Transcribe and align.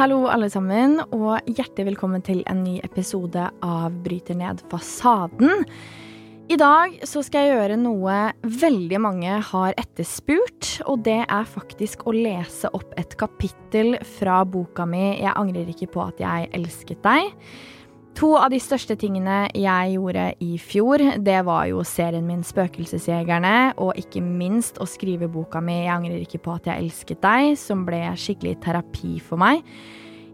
Hallo, 0.00 0.22
alle 0.32 0.46
sammen, 0.48 0.94
og 1.12 1.44
hjertelig 1.44 1.90
velkommen 1.90 2.22
til 2.24 2.38
en 2.48 2.62
ny 2.64 2.78
episode 2.80 3.42
av 3.60 3.98
Bryter 4.00 4.38
ned 4.38 4.62
fasaden. 4.72 5.66
I 6.48 6.56
dag 6.56 6.94
så 7.04 7.20
skal 7.20 7.44
jeg 7.44 7.58
gjøre 7.58 7.76
noe 7.82 8.14
veldig 8.62 9.00
mange 9.04 9.34
har 9.50 9.76
etterspurt, 9.76 10.70
og 10.88 11.02
det 11.04 11.18
er 11.26 11.52
faktisk 11.52 12.06
å 12.08 12.14
lese 12.16 12.70
opp 12.72 12.96
et 12.96 13.12
kapittel 13.20 13.98
fra 14.16 14.38
boka 14.48 14.88
mi 14.88 15.20
'Jeg 15.20 15.36
angrer 15.36 15.68
ikke 15.68 15.92
på 15.92 16.06
at 16.08 16.16
jeg 16.16 16.48
elsket 16.48 17.04
deg'. 17.04 17.36
To 18.18 18.32
av 18.36 18.50
de 18.50 18.58
største 18.60 18.96
tingene 18.98 19.44
jeg 19.54 19.94
gjorde 19.94 20.24
i 20.42 20.56
fjor, 20.60 21.02
det 21.22 21.38
var 21.46 21.68
jo 21.70 21.84
serien 21.86 22.26
min 22.26 22.42
'Spøkelsesjegerne', 22.42 23.78
og 23.78 23.94
ikke 23.96 24.20
minst 24.20 24.80
å 24.82 24.86
skrive 24.86 25.30
boka 25.30 25.60
mi 25.60 25.84
'Jeg 25.84 25.94
angrer 25.94 26.20
ikke 26.26 26.42
på 26.42 26.54
at 26.54 26.66
jeg 26.66 26.82
elsket 26.82 27.22
deg', 27.22 27.56
som 27.56 27.86
ble 27.86 28.02
skikkelig 28.16 28.60
terapi 28.60 29.20
for 29.20 29.38
meg. 29.38 29.62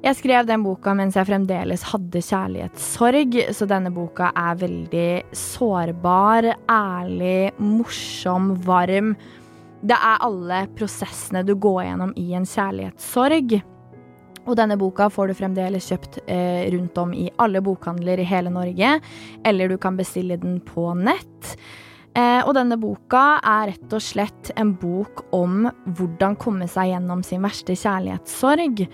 Jeg 0.03 0.17
skrev 0.17 0.47
den 0.47 0.63
boka 0.63 0.95
mens 0.95 1.17
jeg 1.17 1.27
fremdeles 1.27 1.83
hadde 1.83 2.21
kjærlighetssorg, 2.23 3.53
så 3.53 3.67
denne 3.67 3.91
boka 3.91 4.33
er 4.35 4.55
veldig 4.55 5.23
sårbar, 5.33 6.57
ærlig, 6.69 7.53
morsom, 7.59 8.55
varm. 8.63 9.17
Det 9.83 9.97
er 9.97 10.23
alle 10.25 10.67
prosessene 10.77 11.45
du 11.45 11.55
går 11.55 11.85
gjennom 11.85 12.13
i 12.17 12.33
en 12.35 12.45
kjærlighetssorg. 12.45 13.76
Og 14.47 14.55
denne 14.59 14.79
boka 14.79 15.09
får 15.11 15.31
du 15.31 15.39
fremdeles 15.39 15.89
kjøpt 15.91 16.21
eh, 16.31 16.69
rundt 16.75 16.99
om 17.03 17.13
i 17.15 17.27
alle 17.43 17.63
bokhandler 17.65 18.23
i 18.23 18.29
hele 18.29 18.53
Norge, 18.55 18.97
eller 19.47 19.69
du 19.69 19.77
kan 19.83 19.99
bestille 19.99 20.39
den 20.39 20.61
på 20.65 20.93
nett. 20.99 21.57
Eh, 22.17 22.41
og 22.47 22.55
denne 22.57 22.79
boka 22.81 23.41
er 23.43 23.73
rett 23.75 23.93
og 23.93 24.03
slett 24.03 24.53
en 24.57 24.73
bok 24.79 25.27
om 25.37 25.67
hvordan 25.99 26.39
komme 26.41 26.69
seg 26.71 26.95
gjennom 26.95 27.25
sin 27.27 27.43
verste 27.45 27.77
kjærlighetssorg. 27.77 28.87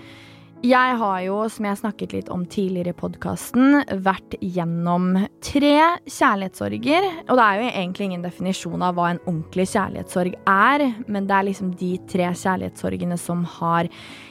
Jeg 0.63 0.95
har 0.95 1.17
jo, 1.25 1.41
som 1.51 1.65
jeg 1.67 1.75
snakket 1.81 2.13
litt 2.15 2.29
om 2.31 2.45
tidligere 2.47 2.93
i 2.93 2.95
podkasten, 2.95 3.81
vært 3.99 4.37
gjennom 4.39 5.09
tre 5.43 5.73
kjærlighetssorger. 6.07 7.07
Og 7.25 7.35
det 7.35 7.43
er 7.43 7.57
jo 7.59 7.65
egentlig 7.67 8.05
ingen 8.07 8.21
definisjon 8.23 8.85
av 8.87 8.95
hva 8.95 9.09
en 9.11 9.19
ordentlig 9.25 9.65
kjærlighetssorg 9.73 10.37
er, 10.47 10.83
men 11.11 11.27
det 11.27 11.35
er 11.35 11.47
liksom 11.49 11.73
de 11.81 11.89
tre 12.07 12.29
kjærlighetssorgene 12.31 13.17
som 13.19 13.41
har 13.57 13.89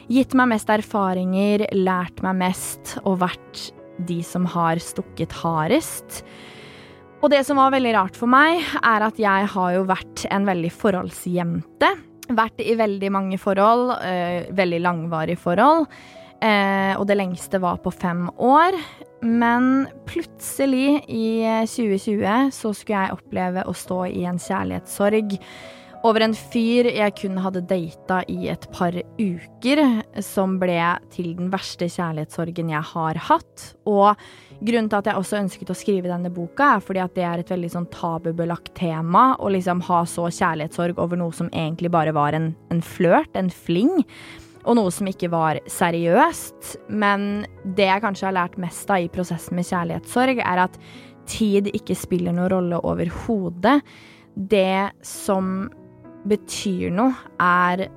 gitt 0.09 0.33
meg 0.41 0.55
mest 0.55 0.73
erfaringer, 0.73 1.67
lært 1.77 2.25
meg 2.25 2.41
mest 2.41 2.95
og 3.03 3.21
vært 3.27 3.67
de 4.09 4.23
som 4.25 4.49
har 4.55 4.81
stukket 4.81 5.37
hardest. 5.43 6.23
Og 7.21 7.29
det 7.35 7.43
som 7.45 7.61
var 7.61 7.77
veldig 7.77 7.93
rart 7.99 8.17
for 8.17 8.33
meg, 8.33 8.65
er 8.81 9.05
at 9.05 9.21
jeg 9.21 9.53
har 9.53 9.77
jo 9.77 9.85
vært 9.93 10.25
en 10.33 10.49
veldig 10.49 10.73
forholdsjente. 10.81 11.93
Vært 12.33 12.65
i 12.65 12.73
veldig 12.81 13.13
mange 13.13 13.37
forhold, 13.37 13.99
øh, 14.01 14.51
veldig 14.57 14.83
langvarige 14.89 15.45
forhold. 15.45 15.91
Eh, 16.43 16.95
og 16.99 17.07
det 17.07 17.19
lengste 17.21 17.61
var 17.63 17.79
på 17.85 17.93
fem 17.95 18.27
år. 18.35 18.77
Men 19.23 19.87
plutselig, 20.09 21.05
i 21.07 21.45
2020, 21.71 22.51
så 22.51 22.73
skulle 22.75 23.05
jeg 23.05 23.19
oppleve 23.21 23.63
å 23.69 23.77
stå 23.77 24.01
i 24.11 24.27
en 24.27 24.43
kjærlighetssorg 24.43 25.39
over 26.03 26.25
en 26.25 26.35
fyr 26.35 26.89
jeg 26.91 27.15
kun 27.21 27.37
hadde 27.39 27.63
data 27.71 28.23
i 28.31 28.49
et 28.51 28.65
par 28.75 28.97
uker, 29.21 29.83
som 30.25 30.57
ble 30.59 30.81
til 31.15 31.37
den 31.39 31.53
verste 31.53 31.87
kjærlighetssorgen 31.87 32.73
jeg 32.73 32.89
har 32.91 33.21
hatt. 33.29 33.69
Og 33.87 34.19
grunnen 34.59 34.91
til 34.91 34.99
at 34.99 35.11
jeg 35.13 35.21
også 35.21 35.39
ønsket 35.45 35.71
å 35.71 35.79
skrive 35.79 36.11
denne 36.11 36.33
boka, 36.35 36.75
er 36.75 36.83
fordi 36.83 37.05
at 37.05 37.15
det 37.15 37.27
er 37.29 37.43
et 37.43 37.53
veldig 37.55 37.71
sånn 37.77 37.91
tabubelagt 37.95 38.75
tema 38.79 39.33
å 39.39 39.53
liksom 39.55 39.85
ha 39.87 40.03
så 40.11 40.27
kjærlighetssorg 40.27 40.99
over 41.03 41.23
noe 41.23 41.39
som 41.39 41.53
egentlig 41.55 41.93
bare 41.95 42.15
var 42.19 42.35
en, 42.35 42.51
en 42.75 42.83
flørt, 42.83 43.31
en 43.39 43.53
fling 43.55 44.03
og 44.63 44.77
noe 44.79 44.93
som 44.95 45.09
ikke 45.11 45.31
var 45.33 45.61
seriøst. 45.71 46.77
Men 46.89 47.45
det 47.77 47.89
jeg 47.89 48.05
kanskje 48.05 48.29
har 48.29 48.37
lært 48.39 48.61
mest 48.63 48.91
av 48.93 49.03
i 49.03 49.11
prosessen 49.13 49.59
med 49.59 49.69
kjærlighetssorg, 49.69 50.43
er 50.43 50.65
at 50.67 50.79
tid 51.31 51.71
ikke 51.73 51.97
spiller 51.99 52.35
noen 52.35 52.53
rolle 52.53 52.83
overhodet. 52.87 53.81
Det 54.35 54.93
som 55.07 55.67
betyr 56.29 56.93
noe, 56.95 57.15
er 57.43 57.89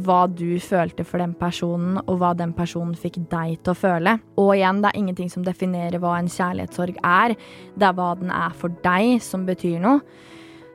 hva 0.00 0.22
du 0.30 0.56
følte 0.62 1.04
for 1.04 1.20
den 1.20 1.34
personen, 1.36 1.98
og 2.06 2.20
hva 2.22 2.32
den 2.36 2.54
personen 2.56 2.94
fikk 2.96 3.18
deg 3.32 3.58
til 3.60 3.74
å 3.74 3.76
føle. 3.76 4.16
Og 4.40 4.54
igjen, 4.56 4.80
det 4.80 4.92
er 4.92 5.00
ingenting 5.02 5.32
som 5.32 5.44
definerer 5.44 6.00
hva 6.00 6.16
en 6.18 6.30
kjærlighetssorg 6.32 7.00
er. 7.04 7.34
Det 7.76 7.88
er 7.88 7.98
hva 7.98 8.12
den 8.20 8.32
er 8.32 8.56
for 8.56 8.72
deg, 8.84 9.18
som 9.24 9.44
betyr 9.48 9.82
noe. 9.82 10.00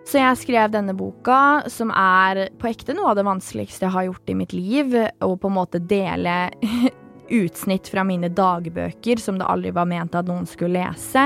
Så 0.07 0.21
jeg 0.21 0.39
skrev 0.39 0.71
denne 0.71 0.93
boka, 0.95 1.67
som 1.67 1.89
er 1.91 2.45
på 2.61 2.69
ekte 2.69 2.93
noe 2.95 3.11
av 3.11 3.17
det 3.19 3.25
vanskeligste 3.27 3.89
jeg 3.89 3.91
har 3.91 4.05
gjort 4.07 4.31
i 4.31 4.35
mitt 4.39 4.53
liv. 4.55 4.93
Å 4.95 5.33
på 5.35 5.49
en 5.49 5.57
måte 5.57 5.81
dele 5.83 6.35
utsnitt 7.41 7.89
fra 7.91 8.05
mine 8.07 8.29
dagbøker 8.31 9.19
som 9.19 9.35
det 9.35 9.49
aldri 9.51 9.73
var 9.75 9.89
ment 9.89 10.15
at 10.15 10.29
noen 10.29 10.47
skulle 10.47 10.79
lese. 10.79 11.25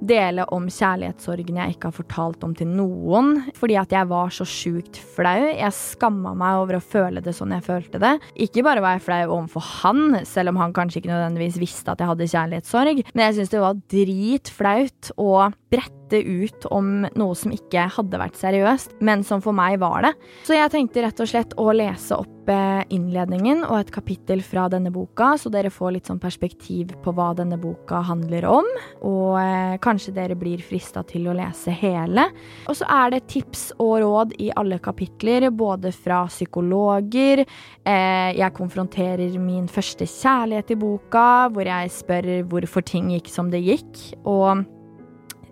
Dele 0.00 0.46
om 0.54 0.68
kjærlighetssorgen 0.70 1.60
jeg 1.60 1.76
ikke 1.76 1.90
har 1.90 1.96
fortalt 1.96 2.44
om 2.46 2.54
til 2.56 2.70
noen. 2.70 3.42
Fordi 3.56 3.78
at 3.80 3.94
jeg 3.94 4.10
var 4.10 4.32
så 4.34 4.46
sjukt 4.48 5.00
flau. 5.16 5.48
Jeg 5.50 5.72
skamma 5.76 6.34
meg 6.38 6.62
over 6.62 6.78
å 6.78 6.84
føle 6.84 7.22
det 7.24 7.36
sånn 7.36 7.54
jeg 7.56 7.66
følte 7.66 8.02
det. 8.02 8.16
Ikke 8.46 8.64
bare 8.66 8.84
var 8.84 8.96
jeg 8.96 9.06
flau 9.06 9.22
overfor 9.38 9.66
han, 9.82 10.20
selv 10.28 10.52
om 10.52 10.60
han 10.60 10.74
kanskje 10.76 11.02
ikke 11.02 11.12
nødvendigvis 11.12 11.60
visste 11.62 11.92
at 11.92 12.02
jeg 12.02 12.10
hadde 12.10 12.30
kjærlighetssorg, 12.32 13.04
men 13.12 13.24
jeg 13.26 13.36
syntes 13.36 13.54
det 13.54 13.62
var 13.62 13.80
dritflaut 13.92 15.12
å 15.20 15.32
brette 15.72 16.20
ut 16.22 16.66
om 16.70 17.02
noe 17.18 17.34
som 17.38 17.52
ikke 17.54 17.88
hadde 17.96 18.20
vært 18.20 18.38
seriøst, 18.38 18.98
men 19.04 19.24
som 19.26 19.42
for 19.42 19.56
meg 19.56 19.80
var 19.82 20.06
det. 20.06 20.12
Så 20.46 20.54
jeg 20.54 20.72
tenkte 20.72 21.02
rett 21.02 21.22
og 21.22 21.30
slett 21.30 21.56
å 21.58 21.66
lese 21.74 22.18
opp 22.20 22.50
eh, 22.52 22.84
innledningen 22.94 23.64
og 23.66 23.80
et 23.80 23.90
kapittel 23.94 24.42
fra 24.46 24.68
denne 24.72 24.92
boka, 24.94 25.32
så 25.40 25.50
dere 25.52 25.72
får 25.74 25.96
litt 25.96 26.10
sånn 26.10 26.22
perspektiv 26.22 26.94
på 27.02 27.14
hva 27.16 27.32
denne 27.38 27.58
boka 27.60 28.04
handler 28.06 28.46
om. 28.48 28.70
Og 29.02 29.34
eh, 29.42 29.74
kanskje 29.96 30.14
dere 30.16 30.36
blir 30.36 30.60
frista 30.60 31.02
til 31.06 31.28
å 31.30 31.34
lese 31.36 31.72
hele. 31.72 32.28
Og 32.68 32.76
så 32.76 32.86
er 32.92 33.14
det 33.14 33.26
tips 33.32 33.70
og 33.80 33.94
råd 34.04 34.36
i 34.44 34.50
alle 34.56 34.78
kapitler, 34.82 35.48
både 35.50 35.92
fra 35.92 36.26
psykologer. 36.28 37.44
Eh, 37.84 38.36
jeg 38.36 38.54
konfronterer 38.56 39.38
min 39.40 39.66
første 39.68 40.04
kjærlighet 40.04 40.74
i 40.74 40.78
boka, 40.80 41.48
hvor 41.52 41.64
jeg 41.64 41.92
spør 41.94 42.30
hvorfor 42.50 42.84
ting 42.84 43.10
gikk 43.14 43.32
som 43.32 43.50
det 43.50 43.62
gikk. 43.64 44.02
Og 44.28 44.66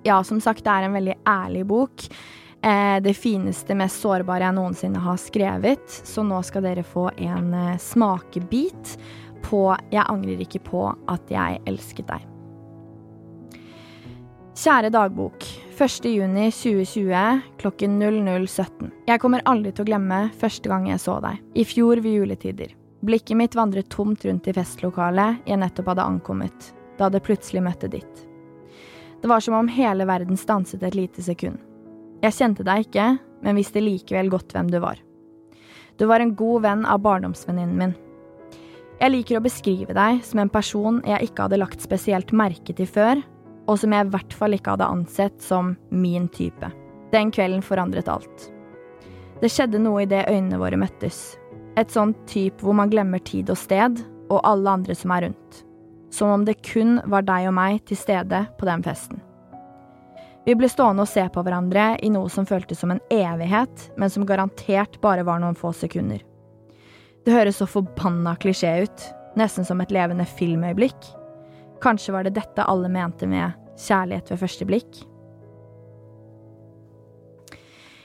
ja, 0.05 0.21
som 0.22 0.41
sagt, 0.41 0.65
det 0.65 0.72
er 0.72 0.88
en 0.88 0.99
veldig 0.99 1.16
ærlig 1.25 1.65
bok. 1.66 2.05
Eh, 2.65 3.00
det 3.05 3.16
fineste, 3.16 3.76
mest 3.76 4.05
sårbare 4.05 4.50
jeg 4.50 4.59
noensinne 4.59 5.00
har 5.00 5.16
skrevet. 5.21 5.88
Så 6.05 6.25
nå 6.26 6.43
skal 6.44 6.69
dere 6.69 6.84
få 6.84 7.09
en 7.16 7.53
eh, 7.55 7.81
smakebit 7.81 8.99
på 9.44 9.76
'Jeg 9.93 10.05
angrer 10.09 10.41
ikke 10.41 10.65
på 10.65 10.87
at 11.09 11.28
jeg 11.28 11.61
elsket 11.69 12.09
deg'. 12.09 12.33
Kjære 14.54 14.92
dagbok. 14.94 15.42
1.6.2020 15.75 17.41
klokken 17.59 17.97
00.17. 18.03 18.92
Jeg 19.09 19.19
kommer 19.19 19.42
aldri 19.50 19.72
til 19.75 19.82
å 19.82 19.88
glemme 19.88 20.19
første 20.38 20.70
gang 20.70 20.87
jeg 20.87 21.03
så 21.03 21.16
deg. 21.25 21.41
I 21.59 21.65
fjor 21.66 21.98
ved 22.04 22.15
juletider. 22.20 22.70
Blikket 23.03 23.34
mitt 23.34 23.56
vandret 23.59 23.91
tomt 23.91 24.22
rundt 24.22 24.47
i 24.47 24.54
festlokalet 24.54 25.43
jeg 25.50 25.59
nettopp 25.59 25.91
hadde 25.91 26.06
ankommet, 26.06 26.70
da 27.00 27.10
det 27.10 27.25
plutselig 27.26 27.64
møtte 27.66 27.91
ditt. 27.91 28.22
Det 29.19 29.32
var 29.32 29.43
som 29.43 29.59
om 29.59 29.72
hele 29.75 30.06
verden 30.06 30.38
stanset 30.38 30.87
et 30.87 30.94
lite 30.94 31.26
sekund. 31.26 31.59
Jeg 32.22 32.38
kjente 32.38 32.62
deg 32.62 32.87
ikke, 32.87 33.10
men 33.43 33.59
visste 33.59 33.82
likevel 33.82 34.31
godt 34.31 34.54
hvem 34.54 34.70
du 34.70 34.78
var. 34.87 35.03
Du 35.98 36.06
var 36.06 36.22
en 36.22 36.37
god 36.38 36.62
venn 36.62 36.87
av 36.87 37.03
barndomsvenninnen 37.03 37.75
min. 37.82 37.98
Jeg 39.03 39.10
liker 39.10 39.43
å 39.43 39.44
beskrive 39.50 39.98
deg 39.98 40.22
som 40.22 40.38
en 40.38 40.54
person 40.62 41.03
jeg 41.03 41.26
ikke 41.26 41.48
hadde 41.48 41.59
lagt 41.59 41.82
spesielt 41.82 42.31
merke 42.31 42.70
til 42.70 42.87
før, 42.87 43.19
og 43.66 43.78
som 43.80 43.94
jeg 43.94 44.06
i 44.06 44.14
hvert 44.14 44.34
fall 44.36 44.56
ikke 44.56 44.75
hadde 44.75 44.91
ansett 44.97 45.36
som 45.42 45.75
min 45.91 46.28
type. 46.32 46.70
Den 47.12 47.30
kvelden 47.34 47.62
forandret 47.64 48.10
alt. 48.10 48.48
Det 49.41 49.50
skjedde 49.52 49.82
noe 49.82 50.04
idet 50.04 50.26
øynene 50.30 50.60
våre 50.60 50.78
møttes. 50.80 51.36
Et 51.80 51.91
sånt 51.91 52.19
type 52.30 52.62
hvor 52.62 52.76
man 52.76 52.92
glemmer 52.92 53.22
tid 53.25 53.50
og 53.50 53.58
sted, 53.58 54.02
og 54.32 54.41
alle 54.47 54.78
andre 54.78 54.97
som 54.97 55.12
er 55.12 55.28
rundt 55.28 55.64
som 56.14 56.31
om 56.31 56.44
det 56.44 56.55
kun 56.55 57.00
var 57.11 57.26
deg 57.26 57.49
og 57.49 57.56
meg 57.56 57.81
til 57.88 57.99
stede 57.99 58.44
på 58.58 58.69
den 58.69 58.84
festen. 58.87 59.20
Vi 60.44 60.55
ble 60.58 60.69
stående 60.69 61.06
og 61.06 61.11
se 61.11 61.25
på 61.32 61.43
hverandre 61.43 61.94
i 62.05 62.11
noe 62.12 62.28
som 62.31 62.46
føltes 62.46 62.82
som 62.82 62.93
en 62.93 63.02
evighet, 63.12 63.88
men 63.96 64.12
som 64.12 64.26
garantert 64.28 65.00
bare 65.02 65.25
var 65.25 65.40
noen 65.40 65.56
få 65.58 65.72
sekunder. 65.72 66.20
Det 67.25 67.32
høres 67.32 67.58
så 67.58 67.66
forbanna 67.66 68.37
klisjé 68.40 68.76
ut, 68.84 69.06
nesten 69.40 69.64
som 69.64 69.81
et 69.81 69.94
levende 69.94 70.26
filmøyeblikk. 70.28 71.08
Kanskje 71.84 72.14
var 72.14 72.25
det 72.25 72.36
dette 72.38 72.64
alle 72.64 72.88
mente 72.88 73.28
med 73.28 73.52
kjærlighet 73.76 74.31
ved 74.32 74.40
første 74.40 74.66
blikk? 74.69 75.02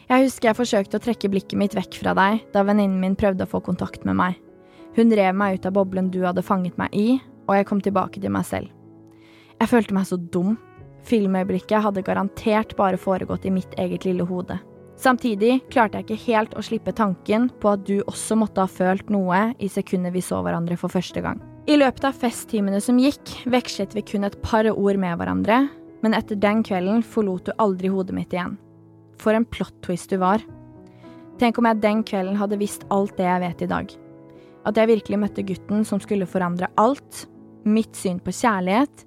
Jeg 0.10 0.26
husker 0.26 0.50
jeg 0.50 0.58
forsøkte 0.58 0.98
å 0.98 1.04
trekke 1.04 1.30
blikket 1.32 1.60
mitt 1.62 1.76
vekk 1.78 2.00
fra 2.02 2.16
deg 2.18 2.42
da 2.52 2.64
venninnen 2.66 3.00
min 3.00 3.16
prøvde 3.20 3.46
å 3.46 3.52
få 3.52 3.62
kontakt 3.64 4.08
med 4.10 4.18
meg. 4.20 4.40
Hun 4.98 5.14
rev 5.16 5.38
meg 5.38 5.60
ut 5.60 5.68
av 5.70 5.76
boblen 5.78 6.10
du 6.12 6.24
hadde 6.26 6.44
fanget 6.44 6.80
meg 6.82 6.96
i, 6.98 7.20
og 7.48 7.56
jeg 7.56 7.68
kom 7.70 7.84
tilbake 7.86 8.20
til 8.20 8.34
meg 8.34 8.48
selv. 8.50 8.74
Jeg 9.60 9.70
følte 9.70 9.96
meg 9.96 10.10
så 10.10 10.18
dum. 10.18 10.58
Filmøyeblikket 11.08 11.86
hadde 11.86 12.04
garantert 12.04 12.76
bare 12.76 13.00
foregått 13.00 13.46
i 13.48 13.54
mitt 13.54 13.78
eget 13.80 14.04
lille 14.08 14.26
hode. 14.28 14.58
Samtidig 15.00 15.62
klarte 15.72 16.02
jeg 16.02 16.10
ikke 16.10 16.26
helt 16.26 16.58
å 16.58 16.66
slippe 16.66 16.92
tanken 16.92 17.48
på 17.62 17.72
at 17.72 17.86
du 17.88 18.02
også 18.02 18.36
måtte 18.36 18.66
ha 18.66 18.68
følt 18.68 19.14
noe 19.14 19.54
i 19.62 19.70
sekundet 19.72 20.18
vi 20.18 20.26
så 20.26 20.42
hverandre 20.44 20.76
for 20.76 20.92
første 20.92 21.24
gang. 21.24 21.40
I 21.70 21.76
løpet 21.78 22.06
av 22.08 22.16
festtimene 22.18 22.80
som 22.82 22.98
gikk, 22.98 23.30
vekslet 23.46 23.92
vi 23.94 24.02
kun 24.02 24.26
et 24.26 24.38
par 24.42 24.66
ord 24.72 24.98
med 24.98 25.20
hverandre, 25.20 25.68
men 26.02 26.16
etter 26.18 26.40
den 26.42 26.64
kvelden 26.66 27.04
forlot 27.06 27.46
du 27.46 27.52
aldri 27.62 27.92
hodet 27.94 28.16
mitt 28.18 28.34
igjen. 28.34 28.56
For 29.22 29.38
en 29.38 29.46
plot 29.46 29.76
twist 29.86 30.10
du 30.10 30.18
var. 30.18 30.42
Tenk 31.38 31.60
om 31.62 31.68
jeg 31.70 31.82
den 31.84 32.02
kvelden 32.08 32.40
hadde 32.40 32.58
visst 32.58 32.88
alt 32.90 33.14
det 33.20 33.28
jeg 33.28 33.44
vet 33.44 33.62
i 33.62 33.70
dag. 33.70 33.94
At 34.66 34.82
jeg 34.82 34.92
virkelig 34.96 35.22
møtte 35.22 35.46
gutten 35.46 35.86
som 35.86 36.02
skulle 36.02 36.26
forandre 36.30 36.72
alt, 36.82 37.28
mitt 37.70 37.94
syn 37.94 38.18
på 38.24 38.34
kjærlighet, 38.34 39.06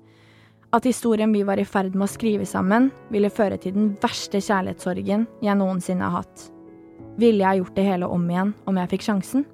at 0.73 0.87
historien 0.87 1.35
vi 1.35 1.43
var 1.44 1.59
i 1.59 1.67
ferd 1.67 1.97
med 1.97 2.06
å 2.06 2.12
skrive 2.14 2.47
sammen, 2.47 2.93
ville 3.11 3.32
føre 3.32 3.59
til 3.59 3.75
den 3.75 3.91
verste 4.00 4.38
kjærlighetssorgen 4.38 5.26
jeg 5.43 5.59
noensinne 5.59 6.06
har 6.06 6.23
hatt. 6.23 6.47
Ville 7.19 7.43
jeg 7.43 7.64
gjort 7.64 7.75
det 7.75 7.91
hele 7.91 8.06
om 8.06 8.31
igjen 8.31 8.55
om 8.70 8.79
jeg 8.79 8.94
fikk 8.94 9.11
sjansen? 9.11 9.49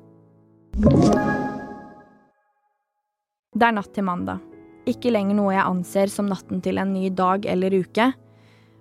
Det 3.59 3.67
er 3.67 3.75
natt 3.75 3.91
til 3.91 4.05
mandag. 4.07 4.43
Ikke 4.87 5.11
lenger 5.11 5.35
noe 5.35 5.51
jeg 5.51 5.67
anser 5.67 6.11
som 6.13 6.29
natten 6.31 6.61
til 6.63 6.79
en 6.79 6.93
ny 6.95 7.09
dag 7.11 7.47
eller 7.51 7.75
uke. 7.75 8.13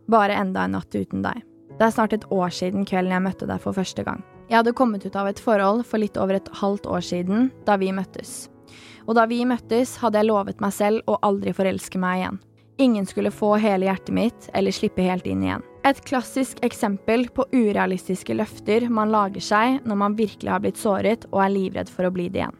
Bare 0.05 0.35
enda 0.37 0.67
en 0.67 0.75
natt 0.77 0.93
uten 0.93 1.23
deg. 1.25 1.39
Det 1.79 1.87
er 1.87 1.93
snart 1.95 2.13
et 2.13 2.27
år 2.33 2.53
siden 2.53 2.85
kvelden 2.85 3.15
jeg 3.15 3.23
møtte 3.25 3.47
deg 3.49 3.63
for 3.63 3.73
første 3.73 4.05
gang. 4.05 4.21
Jeg 4.51 4.59
hadde 4.59 4.75
kommet 4.77 5.05
ut 5.07 5.17
av 5.17 5.31
et 5.31 5.41
forhold 5.41 5.81
for 5.89 6.01
litt 6.01 6.19
over 6.21 6.37
et 6.37 6.51
halvt 6.59 6.85
år 6.93 7.07
siden, 7.07 7.49
da 7.65 7.79
vi 7.81 7.89
møttes. 7.95 8.51
Og 9.07 9.17
da 9.17 9.25
vi 9.25 9.39
møttes, 9.49 9.95
hadde 10.03 10.21
jeg 10.21 10.29
lovet 10.29 10.61
meg 10.61 10.75
selv 10.77 11.09
å 11.09 11.17
aldri 11.25 11.55
forelske 11.57 11.97
meg 12.01 12.21
igjen. 12.21 12.39
Ingen 12.77 13.09
skulle 13.09 13.33
få 13.33 13.55
hele 13.57 13.89
hjertet 13.89 14.13
mitt, 14.13 14.49
eller 14.53 14.75
slippe 14.75 15.01
helt 15.09 15.25
inn 15.25 15.41
igjen. 15.41 15.65
Et 15.89 16.03
klassisk 16.05 16.61
eksempel 16.67 17.25
på 17.33 17.47
urealistiske 17.49 18.37
løfter 18.37 18.85
man 18.93 19.09
lager 19.09 19.41
seg 19.41 19.81
når 19.89 20.01
man 20.05 20.21
virkelig 20.21 20.53
har 20.53 20.61
blitt 20.61 20.77
såret 20.77 21.25
og 21.31 21.41
er 21.47 21.53
livredd 21.55 21.89
for 21.89 22.05
å 22.05 22.13
bli 22.13 22.29
det 22.29 22.45
igjen. 22.45 22.57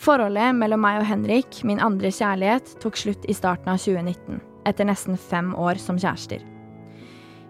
Forholdet 0.00 0.56
mellom 0.58 0.82
meg 0.82 0.98
og 1.02 1.06
Henrik, 1.08 1.60
min 1.66 1.82
andre 1.82 2.10
kjærlighet, 2.12 2.74
tok 2.82 2.98
slutt 2.98 3.28
i 3.30 3.36
starten 3.36 3.70
av 3.70 3.78
2019, 3.78 4.40
etter 4.66 4.88
nesten 4.88 5.18
fem 5.20 5.52
år 5.54 5.78
som 5.80 6.00
kjærester. 6.00 6.42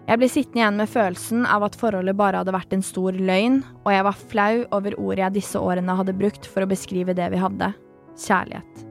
Jeg 0.05 0.21
ble 0.21 0.27
sittende 0.29 0.61
igjen 0.61 0.75
med 0.77 0.91
følelsen 0.91 1.47
av 1.49 1.63
at 1.65 1.77
forholdet 1.81 2.17
bare 2.17 2.43
hadde 2.43 2.53
vært 2.53 2.75
en 2.77 2.85
stor 2.85 3.15
løgn, 3.17 3.63
og 3.81 3.89
jeg 3.89 4.05
var 4.05 4.19
flau 4.33 4.65
over 4.77 4.97
ordet 5.01 5.23
jeg 5.23 5.37
disse 5.39 5.61
årene 5.61 5.95
hadde 5.97 6.13
brukt 6.17 6.45
for 6.45 6.61
å 6.61 6.69
beskrive 6.69 7.15
det 7.17 7.31
vi 7.33 7.41
hadde 7.41 7.71
kjærlighet. 8.27 8.85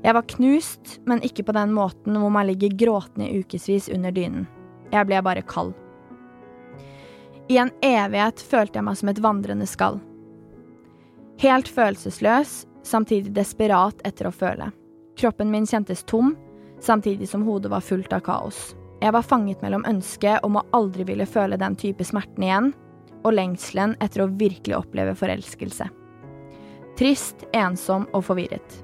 Jeg 0.00 0.16
var 0.16 0.28
knust, 0.32 0.98
men 1.08 1.24
ikke 1.24 1.46
på 1.48 1.56
den 1.56 1.72
måten 1.76 2.16
hvor 2.20 2.32
man 2.32 2.48
ligger 2.48 2.76
gråtende 2.84 3.28
i 3.28 3.40
ukevis 3.40 3.88
under 3.92 4.12
dynen. 4.12 4.44
Jeg 4.92 5.08
ble 5.08 5.20
bare 5.24 5.44
kald. 5.48 5.72
I 7.50 7.56
en 7.58 7.72
evighet 7.84 8.44
følte 8.44 8.78
jeg 8.78 8.86
meg 8.86 9.00
som 9.00 9.10
et 9.10 9.24
vandrende 9.24 9.66
skall. 9.68 9.98
Helt 11.40 11.68
følelsesløs, 11.68 12.66
samtidig 12.84 13.30
desperat 13.32 14.02
etter 14.04 14.26
å 14.28 14.32
føle. 14.34 14.66
Kroppen 15.16 15.48
min 15.48 15.64
kjentes 15.66 16.02
tom, 16.04 16.34
samtidig 16.84 17.30
som 17.30 17.46
hodet 17.46 17.70
var 17.72 17.80
fullt 17.80 18.12
av 18.12 18.20
kaos. 18.26 18.58
Jeg 19.00 19.14
var 19.16 19.24
fanget 19.24 19.62
mellom 19.64 19.86
ønsket 19.88 20.44
om 20.44 20.58
å 20.60 20.64
aldri 20.76 21.08
ville 21.08 21.24
føle 21.24 21.56
den 21.56 21.78
type 21.80 22.04
smerten 22.04 22.44
igjen, 22.44 22.70
og 23.24 23.32
lengselen 23.38 23.96
etter 24.04 24.26
å 24.26 24.28
virkelig 24.28 24.76
oppleve 24.82 25.16
forelskelse. 25.16 25.88
Trist, 27.00 27.48
ensom 27.56 28.04
og 28.12 28.26
forvirret. 28.28 28.80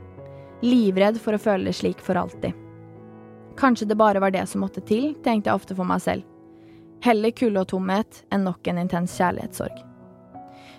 Livredd 0.64 1.20
for 1.20 1.36
å 1.36 1.44
føle 1.50 1.68
det 1.68 1.76
slik 1.76 2.00
for 2.00 2.16
alltid. 2.16 2.56
Kanskje 3.60 3.92
det 3.92 4.00
bare 4.00 4.20
var 4.24 4.32
det 4.32 4.48
som 4.48 4.64
måtte 4.64 4.80
til, 4.80 5.10
tenkte 5.20 5.52
jeg 5.52 5.60
ofte 5.60 5.76
for 5.76 5.84
meg 5.84 6.00
selv. 6.08 6.24
Heller 7.04 7.36
kulde 7.36 7.68
og 7.68 7.74
tomhet 7.76 8.24
enn 8.32 8.48
nok 8.48 8.64
en 8.72 8.80
intens 8.80 9.20
kjærlighetssorg. 9.20 9.82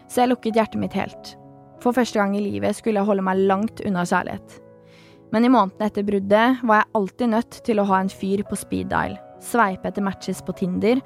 Så 0.09 0.23
jeg 0.23 0.33
lukket 0.33 0.57
hjertet 0.57 0.81
mitt 0.81 0.97
helt. 0.97 1.37
For 1.83 1.95
første 1.95 2.19
gang 2.19 2.33
i 2.37 2.43
livet 2.43 2.77
skulle 2.77 3.01
jeg 3.01 3.07
holde 3.07 3.25
meg 3.25 3.43
langt 3.49 3.83
unna 3.85 4.05
kjærlighet. 4.07 4.57
Men 5.35 5.43
i 5.43 5.51
månedene 5.51 5.89
etter 5.89 6.05
bruddet 6.07 6.61
var 6.63 6.81
jeg 6.81 6.91
alltid 6.99 7.31
nødt 7.33 7.61
til 7.67 7.81
å 7.81 7.87
ha 7.89 8.01
en 8.01 8.11
fyr 8.11 8.43
på 8.47 8.57
speed 8.57 8.91
dial, 8.93 9.17
sveipe 9.43 9.89
etter 9.89 10.05
matches 10.05 10.39
på 10.45 10.55
Tinder 10.57 11.01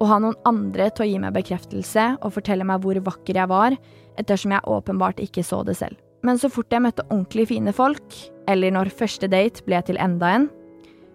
og 0.00 0.08
ha 0.10 0.18
noen 0.22 0.38
andre 0.48 0.88
til 0.90 1.04
å 1.04 1.08
gi 1.10 1.20
meg 1.22 1.34
bekreftelse 1.36 2.06
og 2.20 2.34
fortelle 2.34 2.66
meg 2.66 2.82
hvor 2.82 2.98
vakker 3.06 3.38
jeg 3.38 3.50
var, 3.50 3.76
ettersom 4.18 4.54
jeg 4.54 4.66
åpenbart 4.70 5.22
ikke 5.22 5.44
så 5.46 5.62
det 5.66 5.76
selv. 5.78 5.98
Men 6.24 6.40
så 6.40 6.48
fort 6.48 6.72
jeg 6.72 6.82
møtte 6.82 7.04
ordentlig 7.10 7.48
fine 7.50 7.74
folk, 7.76 8.18
eller 8.50 8.74
når 8.74 8.94
første 8.96 9.28
date 9.30 9.64
ble 9.66 9.80
til 9.86 10.00
enda 10.00 10.32
en, 10.38 10.48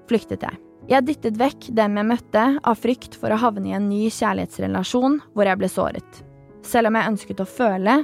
flyktet 0.10 0.46
jeg. 0.46 0.60
Jeg 0.90 1.06
dyttet 1.06 1.38
vekk 1.38 1.68
dem 1.78 2.00
jeg 2.00 2.10
møtte 2.10 2.46
av 2.66 2.80
frykt 2.82 3.18
for 3.20 3.34
å 3.34 3.42
havne 3.42 3.70
i 3.70 3.76
en 3.78 3.90
ny 3.92 4.08
kjærlighetsrelasjon 4.14 5.20
hvor 5.36 5.50
jeg 5.50 5.60
ble 5.60 5.70
såret. 5.70 6.24
Selv 6.66 6.90
om 6.90 6.98
jeg 6.98 7.12
ønsket 7.14 7.42
å 7.44 7.48
føle, 7.48 7.96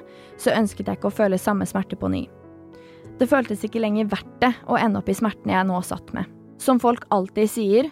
så 0.41 0.55
ønsket 0.55 0.87
jeg 0.87 0.99
ikke 0.99 1.11
å 1.11 1.17
føle 1.17 1.39
samme 1.41 1.67
smerte 1.67 1.97
på 1.99 2.09
ny. 2.11 2.23
Det 3.19 3.27
føltes 3.31 3.63
ikke 3.63 3.81
lenger 3.83 4.09
verdt 4.11 4.39
det 4.43 4.51
å 4.67 4.77
ende 4.79 4.99
opp 4.99 5.09
i 5.11 5.15
smertene 5.15 5.55
jeg 5.55 5.67
nå 5.69 5.81
satt 5.87 6.11
med. 6.15 6.27
Som 6.59 6.79
folk 6.83 7.05
alltid 7.15 7.51
sier, 7.51 7.91